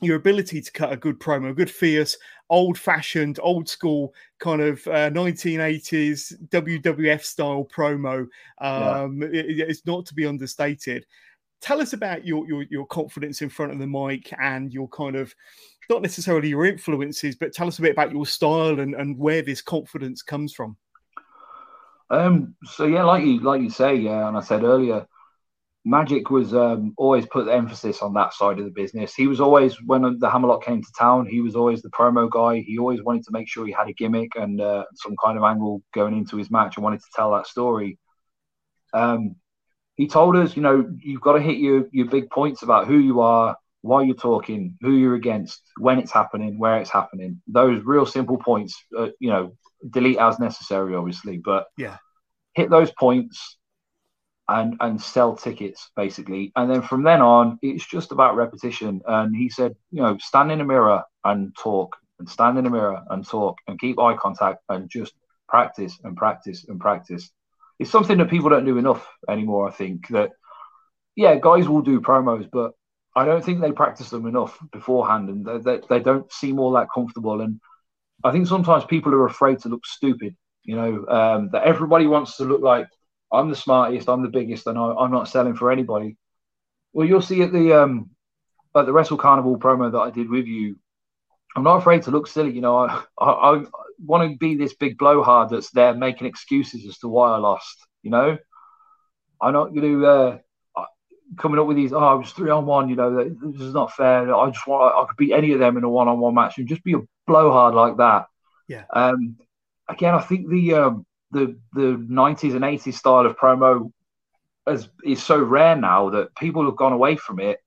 [0.00, 2.16] your ability to cut a good promo, good fierce,
[2.48, 8.26] old fashioned, old school kind of uh, 1980s WWF style promo.
[8.58, 9.28] Um, yeah.
[9.28, 11.06] it, it's not to be understated
[11.60, 15.16] tell us about your, your your confidence in front of the mic and your kind
[15.16, 15.34] of
[15.88, 19.42] not necessarily your influences, but tell us a bit about your style and, and where
[19.42, 20.76] this confidence comes from.
[22.10, 25.06] Um, so yeah, like you like you say, yeah, and I said earlier,
[25.84, 29.14] Magic was um, always put the emphasis on that side of the business.
[29.14, 32.60] He was always when the Hammerlock came to town, he was always the promo guy.
[32.60, 35.44] He always wanted to make sure he had a gimmick and uh, some kind of
[35.44, 37.98] angle going into his match and wanted to tell that story.
[38.92, 39.36] Um,
[40.00, 42.96] he told us, you know, you've got to hit your, your big points about who
[42.96, 47.42] you are, why you're talking, who you're against, when it's happening, where it's happening.
[47.46, 49.54] Those real simple points, uh, you know,
[49.90, 51.98] delete as necessary, obviously, but yeah,
[52.54, 53.58] hit those points
[54.48, 56.50] and and sell tickets basically.
[56.56, 59.02] And then from then on, it's just about repetition.
[59.06, 62.70] And he said, you know, stand in a mirror and talk, and stand in a
[62.70, 65.12] mirror and talk, and keep eye contact, and just
[65.46, 67.30] practice and practice and practice
[67.80, 69.66] it's something that people don't do enough anymore.
[69.66, 70.32] I think that
[71.16, 72.72] yeah, guys will do promos, but
[73.16, 76.72] I don't think they practice them enough beforehand, and they, they, they don't seem all
[76.72, 77.40] that comfortable.
[77.40, 77.58] And
[78.22, 80.36] I think sometimes people are afraid to look stupid.
[80.62, 82.86] You know, um, that everybody wants to look like
[83.32, 86.16] I'm the smartest, I'm the biggest, and I, am not selling for anybody.
[86.92, 88.10] Well, you'll see at the um,
[88.76, 90.76] at the Wrestle Carnival promo that I did with you.
[91.56, 92.52] I'm not afraid to look silly.
[92.52, 93.64] You know, I, I,
[94.04, 97.86] want to be this big blowhard that's there making excuses as to why I lost.
[98.02, 98.38] You know,
[99.40, 100.38] I'm not going to uh,
[101.36, 101.92] coming up with these.
[101.92, 102.88] Oh, I was three on one.
[102.88, 104.34] You know, this is not fair.
[104.34, 106.58] I just want I could beat any of them in a one on one match
[106.58, 108.26] and just be a blowhard like that.
[108.68, 108.84] Yeah.
[108.92, 109.36] Um.
[109.88, 113.92] Again, I think the um the the 90s and 80s style of promo
[114.68, 117.58] is is so rare now that people have gone away from it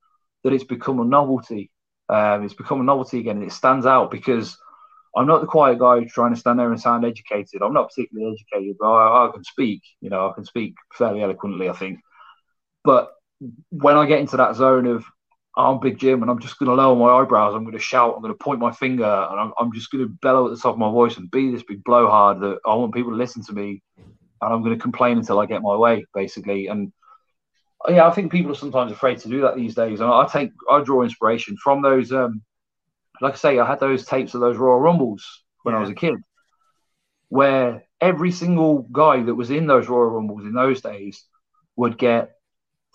[0.43, 1.71] that it's become a novelty.
[2.09, 4.57] Um, it's become a novelty again, and it stands out because
[5.15, 7.61] I'm not the quiet guy trying to stand there and sound educated.
[7.61, 9.81] I'm not particularly educated, but I, I, can speak.
[10.01, 11.99] You know, I can speak fairly eloquently, I think.
[12.83, 13.11] But
[13.69, 15.05] when I get into that zone of
[15.55, 18.15] I'm Big Jim and I'm just going to lower my eyebrows, I'm going to shout,
[18.15, 20.59] I'm going to point my finger, and I'm, I'm just going to bellow at the
[20.59, 23.43] top of my voice and be this big blowhard that I want people to listen
[23.43, 24.15] to me, and
[24.53, 26.67] I'm going to complain until I get my way, basically.
[26.67, 26.91] And
[27.87, 30.51] yeah, I think people are sometimes afraid to do that these days, and I take
[30.71, 32.41] I draw inspiration from those um,
[33.21, 35.79] like I say, I had those tapes of those Royal Rumbles when yeah.
[35.79, 36.15] I was a kid,
[37.29, 41.23] where every single guy that was in those Royal Rumbles in those days
[41.75, 42.31] would get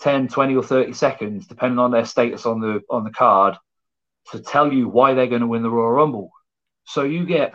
[0.00, 3.56] 10, 20, or 30 seconds, depending on their status on the on the card,
[4.32, 6.30] to tell you why they're going to win the Royal Rumble.
[6.84, 7.54] So you get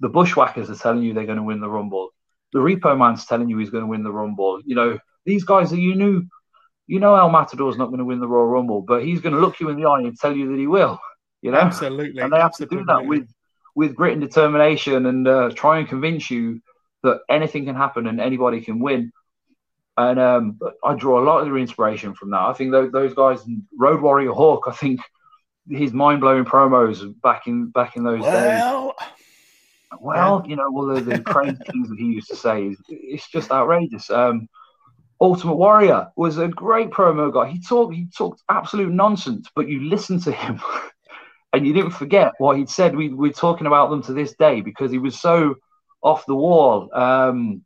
[0.00, 2.10] the Bushwhackers are telling you they're going to win the Rumble.
[2.52, 4.60] The Repo Man's telling you he's going to win the Rumble.
[4.64, 6.24] You know, these guys that you knew,
[6.86, 9.40] you know El Matador's not going to win the Royal Rumble, but he's going to
[9.40, 10.98] look you in the eye and tell you that he will.
[11.42, 12.78] You know, absolutely, and they have absolutely.
[12.78, 13.28] to do that with
[13.74, 16.60] with grit and determination and uh, try and convince you
[17.02, 19.12] that anything can happen and anybody can win.
[19.98, 22.40] And um, I draw a lot of the inspiration from that.
[22.40, 23.40] I think those, those guys,
[23.78, 25.00] Road Warrior Hawk, I think
[25.68, 29.06] his mind blowing promos back in back in those well, days.
[30.00, 30.50] Well, yeah.
[30.50, 33.50] you know, well, the, the crazy things that he used to say is it's just
[33.50, 34.10] outrageous.
[34.10, 34.48] Um,
[35.20, 37.50] Ultimate Warrior was a great promo guy.
[37.50, 40.60] He talked he talked absolute nonsense, but you listen to him
[41.56, 42.94] and you didn't forget what he'd said.
[42.94, 45.56] We, we're talking about them to this day because he was so
[46.02, 46.90] off the wall.
[46.92, 47.64] Um,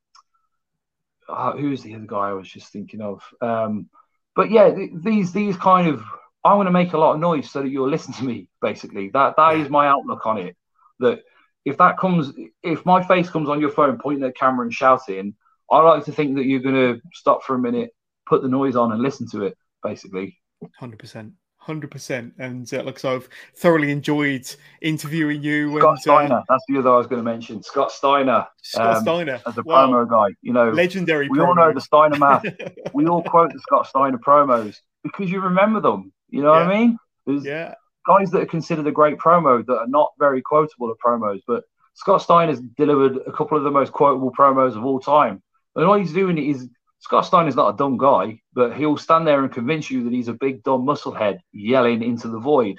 [1.29, 3.23] uh, who's the other guy I was just thinking of?
[3.41, 3.89] Um,
[4.37, 6.03] but yeah, th- these these kind of
[6.45, 8.49] I want to make a lot of noise so that you'll listen to me.
[8.63, 10.57] Basically, that that is my outlook on it.
[11.01, 11.23] That
[11.65, 12.33] if that comes,
[12.63, 15.35] if my face comes on your phone pointing at the camera and shouting,
[15.71, 17.91] I like to think that you're going to stop for a minute,
[18.27, 19.57] put the noise on, and listen to it.
[19.83, 20.39] Basically,
[20.79, 21.33] hundred percent.
[21.63, 24.49] Hundred percent, and uh, like I've thoroughly enjoyed
[24.81, 25.69] interviewing you.
[25.79, 27.63] Scott and, uh, Steiner, uh, that's the other I was going to mention.
[27.63, 29.87] Scott Steiner, Scott um, Steiner, as a wow.
[29.87, 31.29] promo guy, you know, legendary.
[31.29, 31.49] We promos.
[31.49, 32.47] all know the Steiner math.
[32.95, 36.11] we all quote the Scott Steiner promos because you remember them.
[36.31, 36.67] You know yeah.
[36.67, 36.99] what I mean?
[37.27, 37.75] There's yeah.
[38.07, 41.65] guys that are considered a great promo that are not very quotable at promos, but
[41.93, 45.43] Scott Steiner's delivered a couple of the most quotable promos of all time.
[45.77, 46.71] And all he's doing is
[47.01, 50.13] Scott Steiner is not a dumb guy, but he'll stand there and convince you that
[50.13, 52.79] he's a big dumb musclehead yelling into the void.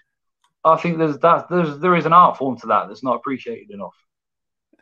[0.63, 3.71] I think there's that there's there is an art form to that that's not appreciated
[3.71, 3.95] enough.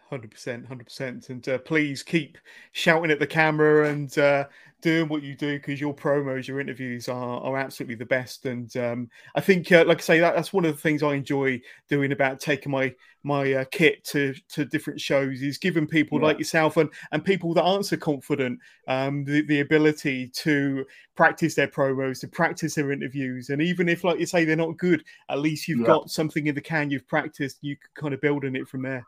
[0.10, 2.38] Hundred percent, hundred percent, and uh, please keep
[2.74, 4.46] shouting at the camera and uh,
[4.82, 8.46] doing what you do because your promos, your interviews are, are absolutely the best.
[8.46, 11.16] And um, I think, uh, like I say, that, that's one of the things I
[11.16, 16.20] enjoy doing about taking my my uh, kit to to different shows is giving people
[16.20, 16.28] yeah.
[16.28, 21.56] like yourself and and people that aren't so confident um, the the ability to practice
[21.56, 25.04] their promos, to practice their interviews, and even if, like you say, they're not good,
[25.30, 25.88] at least you've yeah.
[25.88, 27.58] got something in the can you've practiced.
[27.62, 29.06] You can kind of build on it from there.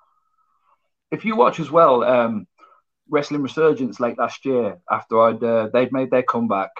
[1.11, 2.03] If you watch as well.
[2.03, 2.47] Um
[3.11, 6.71] Wrestling Resurgence late last year after I'd uh, they'd made their comeback,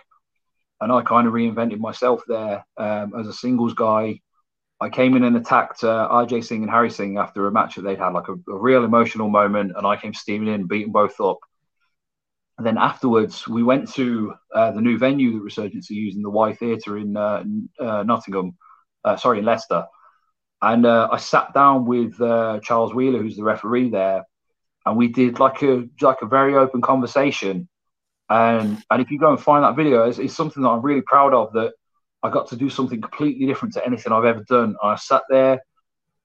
[0.80, 4.22] and I kind of reinvented myself there um, as a singles guy.
[4.80, 7.84] I came in and attacked uh, RJ Singh and Harry Singh after a match that
[7.84, 11.20] they'd had like a, a real emotional moment, and I came steaming in, beating both
[11.20, 11.38] up.
[12.58, 16.30] And then afterwards, we went to uh, the new venue that Resurgence are using, the
[16.30, 17.44] Y Theatre in uh,
[17.80, 18.58] uh, Nottingham,
[19.04, 19.86] uh, sorry, in Leicester.
[20.62, 22.18] And I sat down with
[22.64, 24.26] Charles Wheeler, who's the referee there,
[24.86, 27.68] and we did like a like a very open conversation.
[28.30, 31.02] And and if you go and find that video, it's, it's something that I'm really
[31.02, 31.54] proud of.
[31.54, 31.74] That
[32.24, 34.76] I got to do something completely different to anything I've ever done.
[34.82, 35.62] I sat there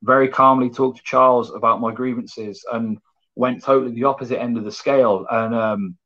[0.03, 2.99] very calmly, talked to Charles about my grievances, and
[3.35, 5.27] went totally the opposite end of the scale.
[5.31, 5.97] And um,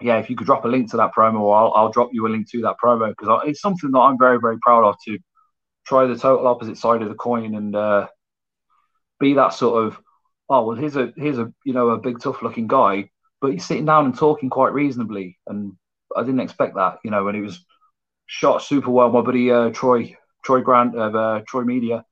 [0.00, 2.28] yeah, if you could drop a link to that promo, I'll, I'll drop you a
[2.28, 5.18] link to that promo because it's something that I'm very, very proud of to
[5.86, 8.08] try the total opposite side of the coin and uh,
[9.20, 10.00] be that sort of
[10.48, 13.64] oh well, here's a here's a you know a big tough looking guy, but he's
[13.64, 15.72] sitting down and talking quite reasonably, and
[16.16, 17.64] I didn't expect that, you know, and he was
[18.26, 19.10] shot super well.
[19.10, 22.04] My buddy uh, Troy Troy Grant of uh, Troy Media,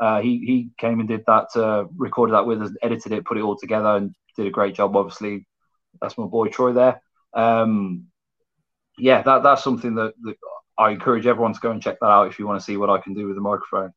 [0.00, 3.38] uh, he he came and did that, uh, recorded that with us, edited it, put
[3.38, 4.96] it all together, and did a great job.
[4.96, 5.46] Obviously,
[6.00, 7.00] that's my boy Troy there.
[7.34, 8.06] Um,
[8.98, 10.36] yeah, that that's something that, that
[10.76, 12.90] I encourage everyone to go and check that out if you want to see what
[12.90, 13.92] I can do with the microphone.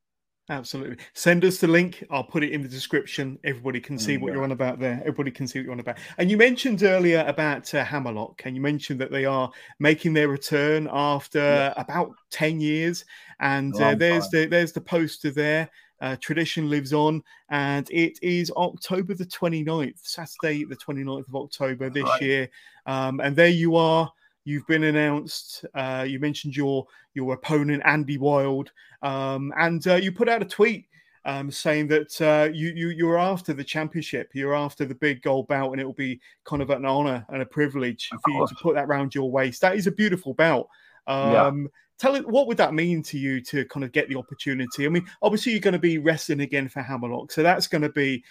[0.52, 0.98] Absolutely.
[1.14, 2.04] Send us the link.
[2.12, 3.40] I'll put it in the description.
[3.46, 5.00] Everybody can see what you're on about there.
[5.00, 5.98] Everybody can see what you're on about.
[6.18, 9.50] And you mentioned earlier about uh, Hammerlock, and you mentioned that they are
[9.80, 11.74] making their return after yeah.
[11.78, 13.06] about 10 years.
[13.40, 15.70] And uh, there's the there's the poster there.
[16.02, 21.90] Uh, tradition lives on, and it is October the 29th, Saturday, the 29th of October
[21.90, 22.22] this right.
[22.22, 22.50] year.
[22.88, 24.12] Um, and there you are
[24.44, 25.66] You've been announced.
[25.76, 28.72] Uh, you mentioned your your opponent Andy Wild,
[29.02, 30.88] um, and uh, you put out a tweet
[31.26, 34.32] um, saying that uh, you you you're after the championship.
[34.34, 37.42] You're after the big gold belt, and it will be kind of an honor and
[37.42, 39.62] a privilege for you to put that round your waist.
[39.62, 40.68] That is a beautiful belt.
[41.08, 41.68] Um, yeah.
[42.00, 44.88] Tell it what would that mean to you to kind of get the opportunity?
[44.88, 47.90] I mean, obviously you're going to be wrestling again for Hammerlock, so that's going to
[47.90, 48.24] be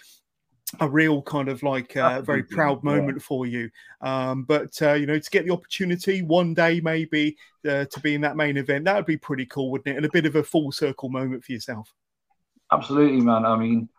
[0.79, 3.23] a real kind of like uh, very proud moment yeah.
[3.23, 3.69] for you.
[4.01, 8.15] Um, but uh, you know, to get the opportunity one day maybe uh, to be
[8.15, 9.97] in that main event, that would be pretty cool, wouldn't it?
[9.97, 11.93] And a bit of a full circle moment for yourself.
[12.71, 13.45] Absolutely, man.
[13.45, 13.89] I mean,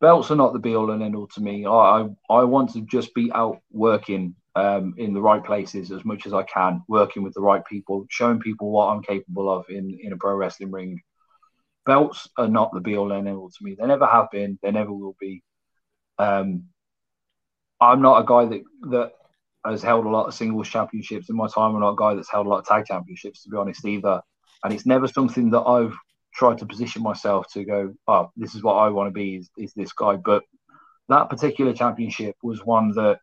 [0.00, 1.64] belts are not the be all and end all to me.
[1.64, 6.04] I, I, I want to just be out working um, in the right places as
[6.04, 9.64] much as I can, working with the right people, showing people what I'm capable of
[9.68, 11.00] in, in a pro wrestling ring.
[11.86, 13.74] Belts are not the be all and end all to me.
[13.78, 14.58] They never have been.
[14.62, 15.42] They never will be.
[16.18, 16.64] Um,
[17.80, 19.12] I'm not a guy that that
[19.64, 21.74] has held a lot of singles championships in my time.
[21.74, 24.20] I'm not a guy that's held a lot of tag championships, to be honest, either.
[24.64, 25.94] And it's never something that I've
[26.34, 29.50] tried to position myself to go, oh, this is what I want to be, is,
[29.56, 30.16] is this guy.
[30.16, 30.42] But
[31.08, 33.18] that particular championship was one that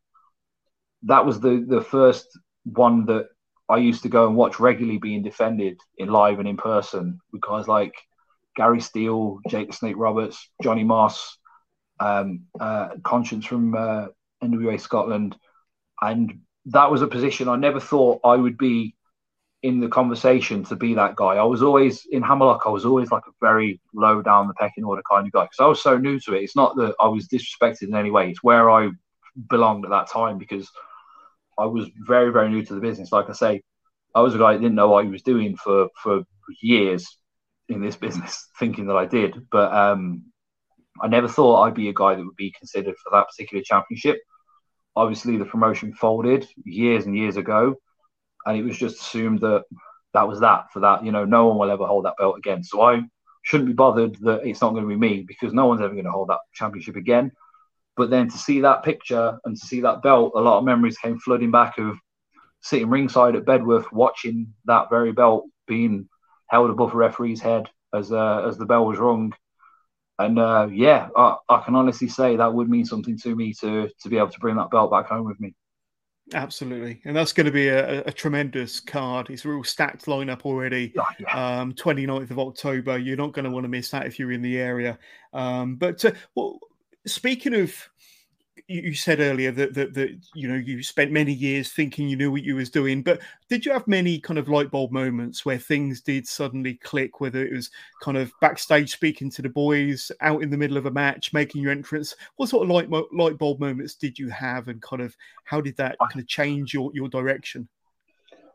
[1.04, 2.28] that was the the first
[2.64, 3.28] one that
[3.70, 7.42] I used to go and watch regularly being defended in live and in person with
[7.42, 7.94] guys like
[8.56, 11.38] Gary Steele, Jake the Snake Roberts, Johnny Moss,
[12.00, 14.08] um, uh, Conscience from uh,
[14.44, 15.36] NWA Scotland,
[16.02, 18.96] and that was a position I never thought I would be
[19.64, 21.36] in the conversation to be that guy.
[21.38, 22.64] I was always in Hammerlock.
[22.66, 25.60] I was always like a very low down the pecking order kind of guy because
[25.60, 26.44] I was so new to it.
[26.44, 28.30] It's not that I was disrespected in any way.
[28.30, 28.92] It's where I
[29.50, 30.70] belonged at that time because
[31.58, 33.12] I was very very new to the business.
[33.12, 33.64] Like I say,
[34.14, 36.24] I was a guy that didn't know what he was doing for for
[36.62, 37.18] years
[37.68, 39.50] in this business, thinking that I did.
[39.50, 40.26] But um,
[41.02, 44.20] I never thought I'd be a guy that would be considered for that particular championship.
[44.96, 47.76] Obviously, the promotion folded years and years ago,
[48.46, 49.66] and it was just assumed that
[50.14, 51.04] that was that for that.
[51.04, 52.64] You know, no one will ever hold that belt again.
[52.64, 53.04] So I
[53.44, 56.06] shouldn't be bothered that it's not going to be me because no one's ever going
[56.06, 57.32] to hold that championship again.
[57.98, 60.98] But then to see that picture and to see that belt, a lot of memories
[60.98, 61.98] came flooding back of
[62.62, 66.10] sitting ringside at Bedworth watching that very belt being
[66.48, 69.34] held above a referee's head as uh, as the bell was rung
[70.20, 73.90] and uh, yeah, I, I, can honestly say that would mean something to me to
[74.00, 75.54] to be able to bring that belt back home with me.
[76.34, 79.30] Absolutely, and that's going to be a, a tremendous card.
[79.30, 80.94] It's a real stacked lineup already.
[80.98, 81.60] Oh, yeah.
[81.60, 82.98] um, 29th of October.
[82.98, 84.98] You're not going to want to miss that if you're in the area.
[85.34, 86.60] Um, but uh, well,
[87.06, 87.74] speaking of
[88.68, 92.32] you said earlier that, that that you know you spent many years thinking you knew
[92.32, 95.60] what you was doing, but did you have many kind of light bulb moments where
[95.60, 97.22] things did suddenly click?
[97.22, 97.70] Whether it was
[98.02, 101.62] kind of backstage speaking to the boys, out in the middle of a match, making
[101.62, 102.16] your entrance.
[102.38, 105.78] What sort of light light bulb moments did you have, and kind of how did
[105.78, 107.68] that kind of change your your direction?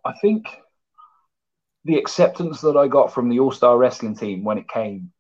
[0.04, 0.46] I think
[1.84, 5.12] the acceptance that I got from the All Star Wrestling team when it came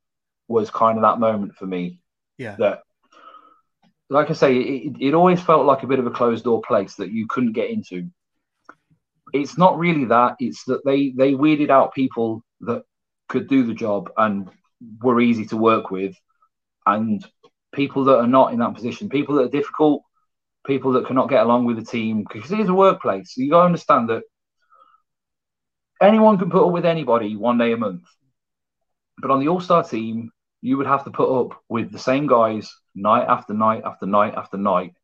[0.48, 2.00] was kind of that moment for me.
[2.38, 2.56] Yeah.
[2.58, 2.82] That
[4.10, 6.96] like I say, it, it always felt like a bit of a closed door place
[6.96, 8.10] that you couldn't get into.
[9.32, 10.34] It's not really that.
[10.40, 12.82] It's that they they weeded out people that
[13.28, 14.50] could do the job and
[15.00, 16.16] were easy to work with,
[16.84, 17.24] and
[17.72, 20.02] people that are not in that position, people that are difficult,
[20.66, 23.32] people that cannot get along with the team, because it is a workplace.
[23.32, 24.24] So you got to understand that
[26.02, 28.02] anyone can put up with anybody one day a month.
[29.18, 30.32] But on the All Star team,
[30.62, 34.34] you would have to put up with the same guys night after night after night
[34.34, 34.94] after night.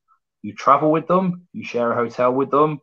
[0.43, 2.81] You travel with them, you share a hotel with them,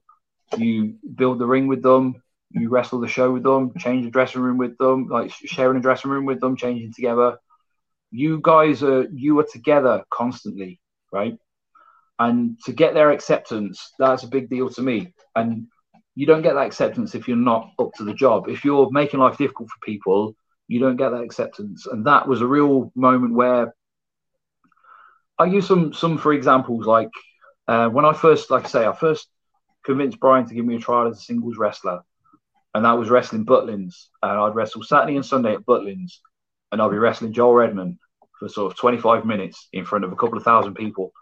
[0.58, 2.22] you build the ring with them,
[2.52, 5.82] you wrestle the show with them, change the dressing room with them, like sharing a
[5.82, 7.38] dressing room with them, changing together.
[8.12, 10.80] You guys are you are together constantly,
[11.12, 11.38] right?
[12.20, 15.14] And to get their acceptance, that's a big deal to me.
[15.36, 15.68] And
[16.16, 18.48] you don't get that acceptance if you're not up to the job.
[18.48, 20.36] If you're making life difficult for people,
[20.74, 21.86] you don't get that acceptance.
[21.86, 23.76] And that was a real moment where
[25.38, 27.12] I use some some for examples like
[27.68, 29.28] uh, when I first, like I say, I first
[29.86, 32.02] convinced Brian to give me a trial as a singles wrestler,
[32.74, 36.18] and that was wrestling Butlins, and I'd wrestle Saturday and Sunday at Butlins,
[36.72, 38.00] and I'd be wrestling Joel Redman
[38.40, 41.14] for sort of 25 minutes in front of a couple of thousand people.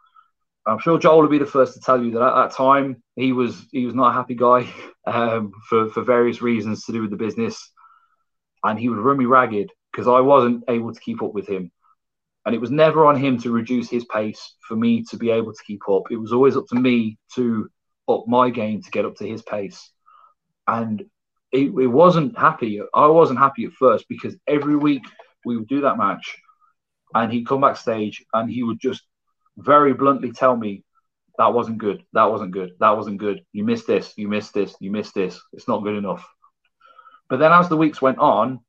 [0.66, 3.34] I'm sure Joel would be the first to tell you that at that time he
[3.34, 4.70] was he was not a happy guy
[5.06, 7.70] um, for for various reasons to do with the business,
[8.64, 11.72] and he would run me ragged because I wasn't able to keep up with him.
[12.46, 15.54] And it was never on him to reduce his pace for me to be able
[15.54, 16.04] to keep up.
[16.10, 17.70] It was always up to me to
[18.10, 19.92] up my game to get up to his pace.
[20.68, 21.02] And
[21.52, 22.82] it, it wasn't happy.
[22.94, 25.04] I wasn't happy at first because every week
[25.46, 26.38] we would do that match
[27.14, 29.04] and he'd come backstage and he would just
[29.58, 30.84] very bluntly tell me
[31.38, 32.04] that wasn't good.
[32.14, 32.72] That wasn't good.
[32.80, 33.44] That wasn't good.
[33.52, 34.14] You missed this.
[34.16, 34.76] You missed this.
[34.80, 35.40] You missed this.
[35.54, 36.28] It's not good enough.
[37.32, 38.60] But then as the weeks went on,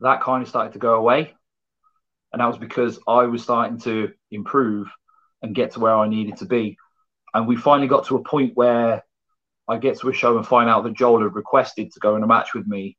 [0.00, 1.32] that kind of started to go away.
[2.32, 4.88] And that was because I was starting to improve
[5.42, 6.76] and get to where I needed to be.
[7.32, 9.04] And we finally got to a point where
[9.68, 12.24] I get to a show and find out that Joel had requested to go in
[12.24, 12.96] a match with me.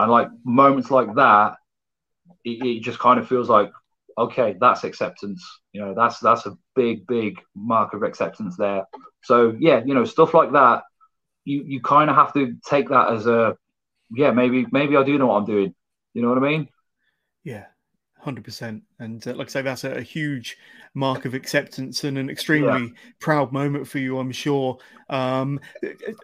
[0.00, 1.58] And like moments like that,
[2.44, 3.70] it, it just kind of feels like,
[4.18, 5.48] okay, that's acceptance.
[5.72, 8.84] You know, that's that's a big, big mark of acceptance there.
[9.22, 10.82] So yeah, you know, stuff like that,
[11.44, 13.56] you you kind of have to take that as a
[14.14, 15.74] yeah, maybe maybe I do know what I'm doing.
[16.14, 16.68] You know what I mean?
[17.44, 17.66] Yeah,
[18.18, 18.82] hundred percent.
[18.98, 20.56] And uh, like I say, that's a, a, huge
[20.94, 22.88] mark of acceptance and an extremely yeah.
[23.18, 24.78] proud moment for you, I'm sure.
[25.08, 25.58] Um,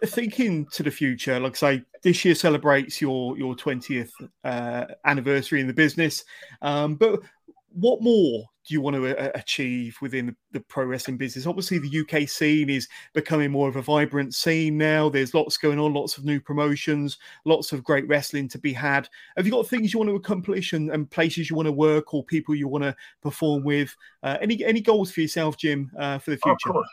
[0.05, 4.13] thinking to the future, like I say, this year celebrates your your twentieth
[4.43, 6.23] uh, anniversary in the business.
[6.61, 7.19] Um, but
[7.71, 11.45] what more you want to uh, achieve within the pro wrestling business?
[11.45, 15.09] Obviously, the UK scene is becoming more of a vibrant scene now.
[15.09, 19.09] There's lots going on, lots of new promotions, lots of great wrestling to be had.
[19.37, 22.13] Have you got things you want to accomplish and, and places you want to work
[22.13, 23.95] or people you want to perform with?
[24.23, 26.75] Uh, any any goals for yourself, Jim, uh, for the future?
[26.75, 26.83] Oh,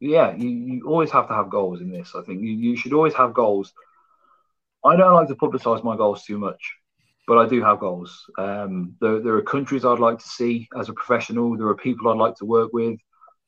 [0.00, 2.14] yeah, you, you always have to have goals in this.
[2.14, 3.72] I think you, you should always have goals.
[4.84, 6.60] I don't like to publicise my goals too much
[7.28, 8.24] but I do have goals.
[8.38, 11.58] Um, there, there, are countries I'd like to see as a professional.
[11.58, 12.98] There are people I'd like to work with.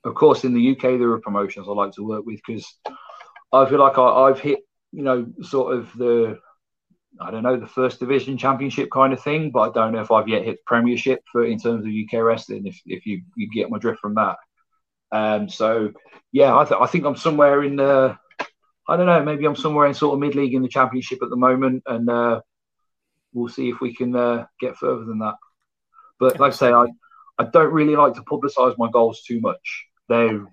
[0.04, 2.66] Of course, in the UK, there are promotions I'd like to work with because
[3.54, 4.60] I feel like I, have hit,
[4.92, 6.38] you know, sort of the,
[7.22, 10.10] I don't know, the first division championship kind of thing, but I don't know if
[10.10, 12.66] I've yet hit Premiership for in terms of UK wrestling.
[12.66, 14.36] If, if you, you get my drift from that.
[15.10, 15.92] Um, so
[16.32, 18.18] yeah, I, th- I think I'm somewhere in the,
[18.86, 21.30] I don't know, maybe I'm somewhere in sort of mid league in the championship at
[21.30, 22.40] the moment, and uh,
[23.32, 25.36] we'll see if we can uh, get further than that.
[26.18, 26.86] But like I say, I,
[27.38, 29.86] I don't really like to publicise my goals too much.
[30.08, 30.46] They're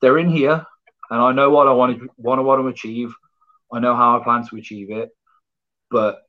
[0.00, 0.64] they're in here,
[1.10, 3.14] and I know what I want to want to want to achieve.
[3.72, 5.10] I know how I plan to achieve it,
[5.90, 6.22] but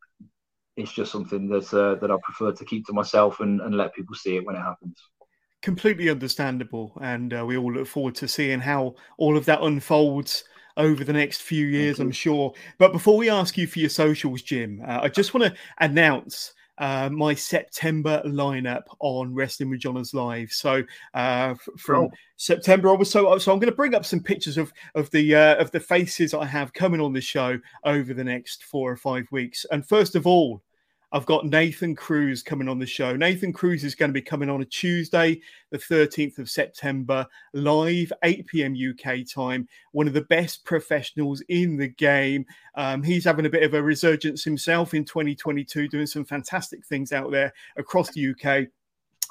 [0.77, 3.93] it's just something that uh, that I prefer to keep to myself and, and let
[3.93, 4.97] people see it when it happens.
[5.61, 10.43] Completely understandable, and uh, we all look forward to seeing how all of that unfolds
[10.77, 12.53] over the next few years, I'm sure.
[12.77, 16.53] But before we ask you for your socials, Jim, uh, I just want to announce
[16.77, 20.51] uh, my September lineup on Wrestling with Johners Live.
[20.51, 20.83] So
[21.13, 22.11] uh, from oh.
[22.35, 25.55] September onwards, so so I'm going to bring up some pictures of of the uh,
[25.55, 29.27] of the faces I have coming on the show over the next four or five
[29.31, 29.65] weeks.
[29.71, 30.61] And first of all,
[31.15, 33.15] I've got Nathan Cruz coming on the show.
[33.15, 35.39] Nathan Cruz is going to be coming on a Tuesday,
[35.69, 38.75] the 13th of September, live, 8 p.m.
[38.75, 39.65] UK time.
[39.93, 42.45] One of the best professionals in the game.
[42.75, 47.13] Um, he's having a bit of a resurgence himself in 2022, doing some fantastic things
[47.13, 48.67] out there across the UK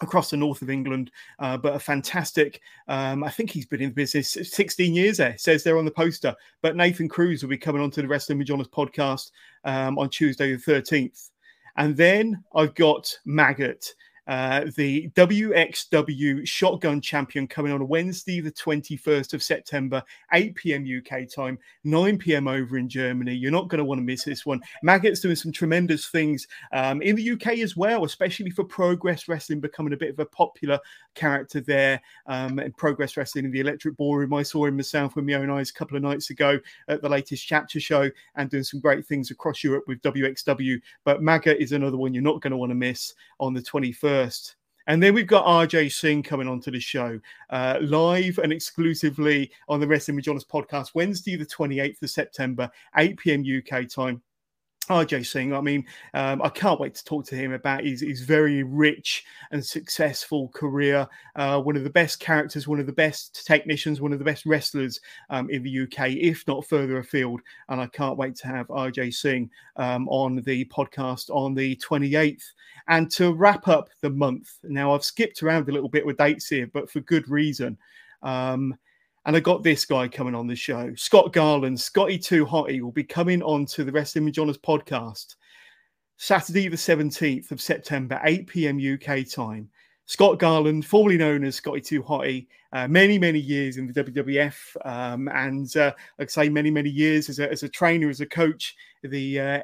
[0.02, 2.60] across the north of England, uh, but a fantastic.
[2.88, 5.18] Um, I think he's been in the business 16 years.
[5.18, 6.34] There says there on the poster.
[6.62, 9.30] But Nathan Cruz will be coming on to the Wrestling with Johners podcast
[9.64, 11.30] um, on Tuesday the 13th.
[11.76, 13.94] And then I've got Maggot,
[14.26, 20.02] uh, the WXW Shotgun Champion coming on Wednesday, the 21st of September,
[20.32, 20.86] 8 p.m.
[20.86, 22.48] UK time, 9 p.m.
[22.48, 23.34] over in Germany.
[23.34, 24.60] You're not going to want to miss this one.
[24.82, 29.60] Maggot's doing some tremendous things um, in the UK as well, especially for Progress Wrestling
[29.60, 30.78] becoming a bit of a popular
[31.14, 34.32] character there um, in Progress Wrestling in the Electric Ballroom.
[34.32, 37.08] I saw him myself with my own eyes a couple of nights ago at the
[37.08, 40.80] latest chapter show and doing some great things across Europe with WXW.
[41.04, 44.13] But Maggot is another one you're not going to want to miss on the 21st
[44.14, 44.54] first.
[44.86, 47.18] And then we've got RJ Singh coming onto the show
[47.50, 52.70] uh, live and exclusively on the Wrestling with Johners podcast, Wednesday, the 28th of September,
[52.96, 53.42] 8 p.m.
[53.42, 54.22] UK time.
[54.88, 58.20] RJ Singh, I mean, um, I can't wait to talk to him about his, his
[58.20, 61.08] very rich and successful career.
[61.36, 64.44] Uh, one of the best characters, one of the best technicians, one of the best
[64.44, 65.00] wrestlers
[65.30, 67.40] um, in the UK, if not further afield.
[67.68, 72.44] And I can't wait to have RJ Singh um, on the podcast on the 28th.
[72.88, 76.48] And to wrap up the month, now I've skipped around a little bit with dates
[76.48, 77.78] here, but for good reason.
[78.22, 78.76] Um,
[79.26, 80.92] and I got this guy coming on the show.
[80.96, 85.36] Scott Garland, Scotty Too Hotty, will be coming on to the Wrestling with Johners podcast
[86.16, 88.78] Saturday, the 17th of September, 8 p.m.
[88.78, 89.68] UK time.
[90.06, 94.54] Scott Garland, formerly known as Scotty Too Hotty, uh, many, many years in the WWF,
[94.84, 98.20] um, and uh, like I say, many, many years as a, as a trainer, as
[98.20, 99.60] a coach, the uh,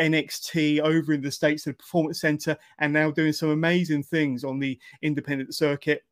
[0.00, 4.42] NXT over in the States, at the Performance Center, and now doing some amazing things
[4.42, 6.02] on the independent circuit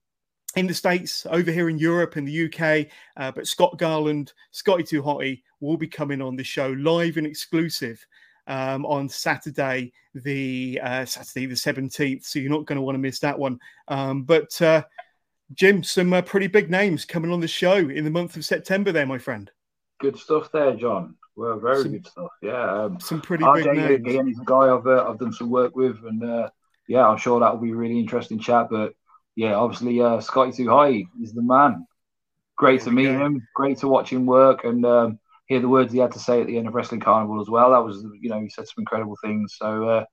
[0.57, 2.89] in the States, over here in Europe and the UK.
[3.17, 7.27] Uh, but Scott Garland, Scotty Too Hotty will be coming on the show live and
[7.27, 8.05] exclusive
[8.47, 12.25] um, on Saturday, the uh, Saturday the 17th.
[12.25, 13.61] So you're not going to want to miss that one.
[13.89, 14.83] Um, but uh,
[15.55, 18.93] Jim, some uh, pretty big names coming on the show in the month of September
[18.93, 19.51] there, my friend.
[20.01, 21.17] Good stuff there, John.
[21.37, 22.31] Well, very some, good stuff.
[22.41, 23.91] Yeah, um, some pretty RJ big names.
[23.91, 26.49] Again, he's a guy I've uh, I've done some work with, and uh,
[26.89, 28.69] yeah, I'm sure that will be a really interesting chat.
[28.71, 28.95] But
[29.37, 31.87] yeah, obviously uh, Scotty Too Hotty is the man.
[32.57, 33.19] Great to meet go.
[33.19, 33.47] him.
[33.55, 36.47] Great to watch him work and um, hear the words he had to say at
[36.47, 37.71] the end of Wrestling Carnival as well.
[37.71, 39.55] That was, you know, he said some incredible things.
[39.59, 40.05] So uh,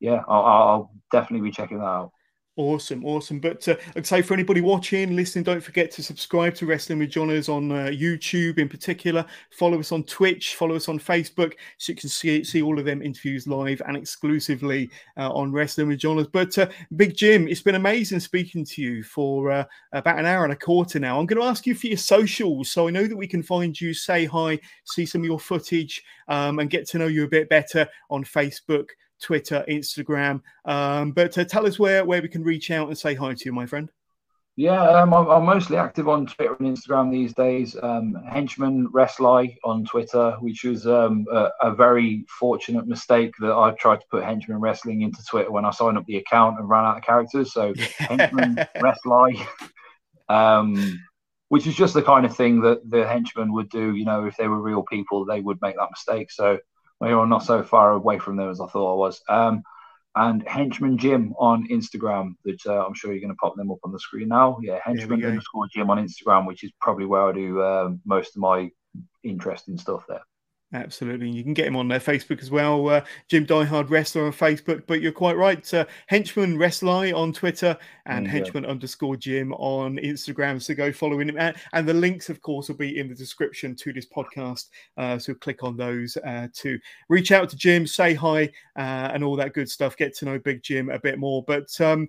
[0.00, 2.12] yeah, I'll, I'll, definitely be checking that out.
[2.58, 3.38] Awesome, awesome.
[3.38, 7.10] But uh, I'd say for anybody watching, listening, don't forget to subscribe to Wrestling with
[7.10, 9.24] Johners on uh, YouTube in particular.
[9.50, 12.84] Follow us on Twitch, follow us on Facebook, so you can see see all of
[12.84, 16.26] them interviews live and exclusively uh, on Wrestling with Johners.
[16.26, 16.66] But uh,
[16.96, 20.56] Big Jim, it's been amazing speaking to you for uh, about an hour and a
[20.56, 21.20] quarter now.
[21.20, 23.80] I'm going to ask you for your socials, so I know that we can find
[23.80, 27.28] you, say hi, see some of your footage, um, and get to know you a
[27.28, 28.88] bit better on Facebook.
[29.22, 30.42] Twitter, Instagram.
[30.64, 33.44] Um, but uh, tell us where where we can reach out and say hi to
[33.44, 33.90] you, my friend.
[34.58, 37.76] Yeah, um, I'm, I'm, mostly active on Twitter and Instagram these days.
[37.80, 43.70] Um, Henchman Wrestly on Twitter, which was um, a, a, very fortunate mistake that I
[43.78, 46.84] tried to put Henchman Wrestling into Twitter when I signed up the account and ran
[46.84, 47.52] out of characters.
[47.52, 49.40] So Henchman Wrestly,
[50.28, 51.04] um,
[51.50, 53.94] which is just the kind of thing that the henchmen would do.
[53.94, 56.32] You know, if they were real people, they would make that mistake.
[56.32, 56.58] So
[57.00, 59.20] maybe I'm not so far away from them as I thought I was.
[59.28, 59.62] Um,
[60.16, 63.78] and Henchman Jim on Instagram, that uh, I'm sure you're going to pop them up
[63.84, 64.58] on the screen now.
[64.60, 68.40] Yeah, Henchman underscore Jim on Instagram, which is probably where I do um, most of
[68.40, 68.70] my
[69.22, 70.22] interesting stuff there.
[70.74, 71.30] Absolutely.
[71.30, 72.86] You can get him on their Facebook as well.
[72.88, 74.82] Uh, Jim Diehard Wrestler on Facebook.
[74.86, 75.72] But you're quite right.
[75.72, 77.74] Uh, Henchman Wrestler on Twitter
[78.04, 78.32] and yeah.
[78.32, 80.60] Henchman underscore Jim on Instagram.
[80.60, 81.54] So go following him.
[81.72, 84.66] And the links, of course, will be in the description to this podcast.
[84.98, 86.78] Uh, so click on those uh, to
[87.08, 89.96] reach out to Jim, say hi, uh, and all that good stuff.
[89.96, 91.42] Get to know Big Jim a bit more.
[91.46, 92.08] But um,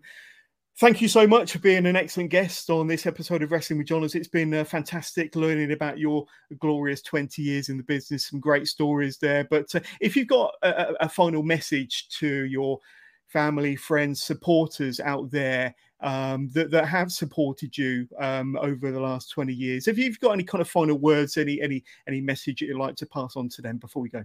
[0.80, 3.88] Thank you so much for being an excellent guest on this episode of Wrestling with
[3.88, 4.16] Johners.
[4.16, 6.26] It's been uh, fantastic learning about your
[6.58, 9.44] glorious 20 years in the business, some great stories there.
[9.44, 12.80] But uh, if you've got a, a, final message to your
[13.28, 19.32] family, friends, supporters out there um, that, that have supported you um, over the last
[19.32, 22.68] 20 years, if you've got any kind of final words, any any any message that
[22.68, 24.24] you'd like to pass on to them before we go?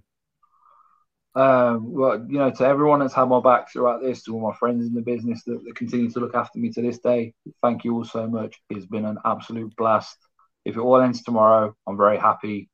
[1.37, 4.57] Um, well, you know, to everyone that's had my back throughout this, to all my
[4.57, 7.85] friends in the business that, that continue to look after me to this day, thank
[7.85, 8.61] you all so much.
[8.71, 10.17] It's been an absolute blast.
[10.65, 12.71] If it all ends tomorrow, I'm very happy,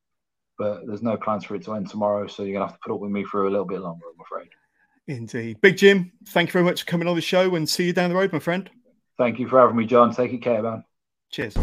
[0.58, 2.94] but there's no plans for it to end tomorrow, so you're gonna have to put
[2.94, 4.48] up with me for a little bit longer, I'm afraid.
[5.08, 7.92] Indeed, Big Jim, thank you very much for coming on the show, and see you
[7.94, 8.68] down the road, my friend.
[9.16, 10.14] Thank you for having me, John.
[10.14, 10.84] Take care, man.
[11.30, 11.56] Cheers.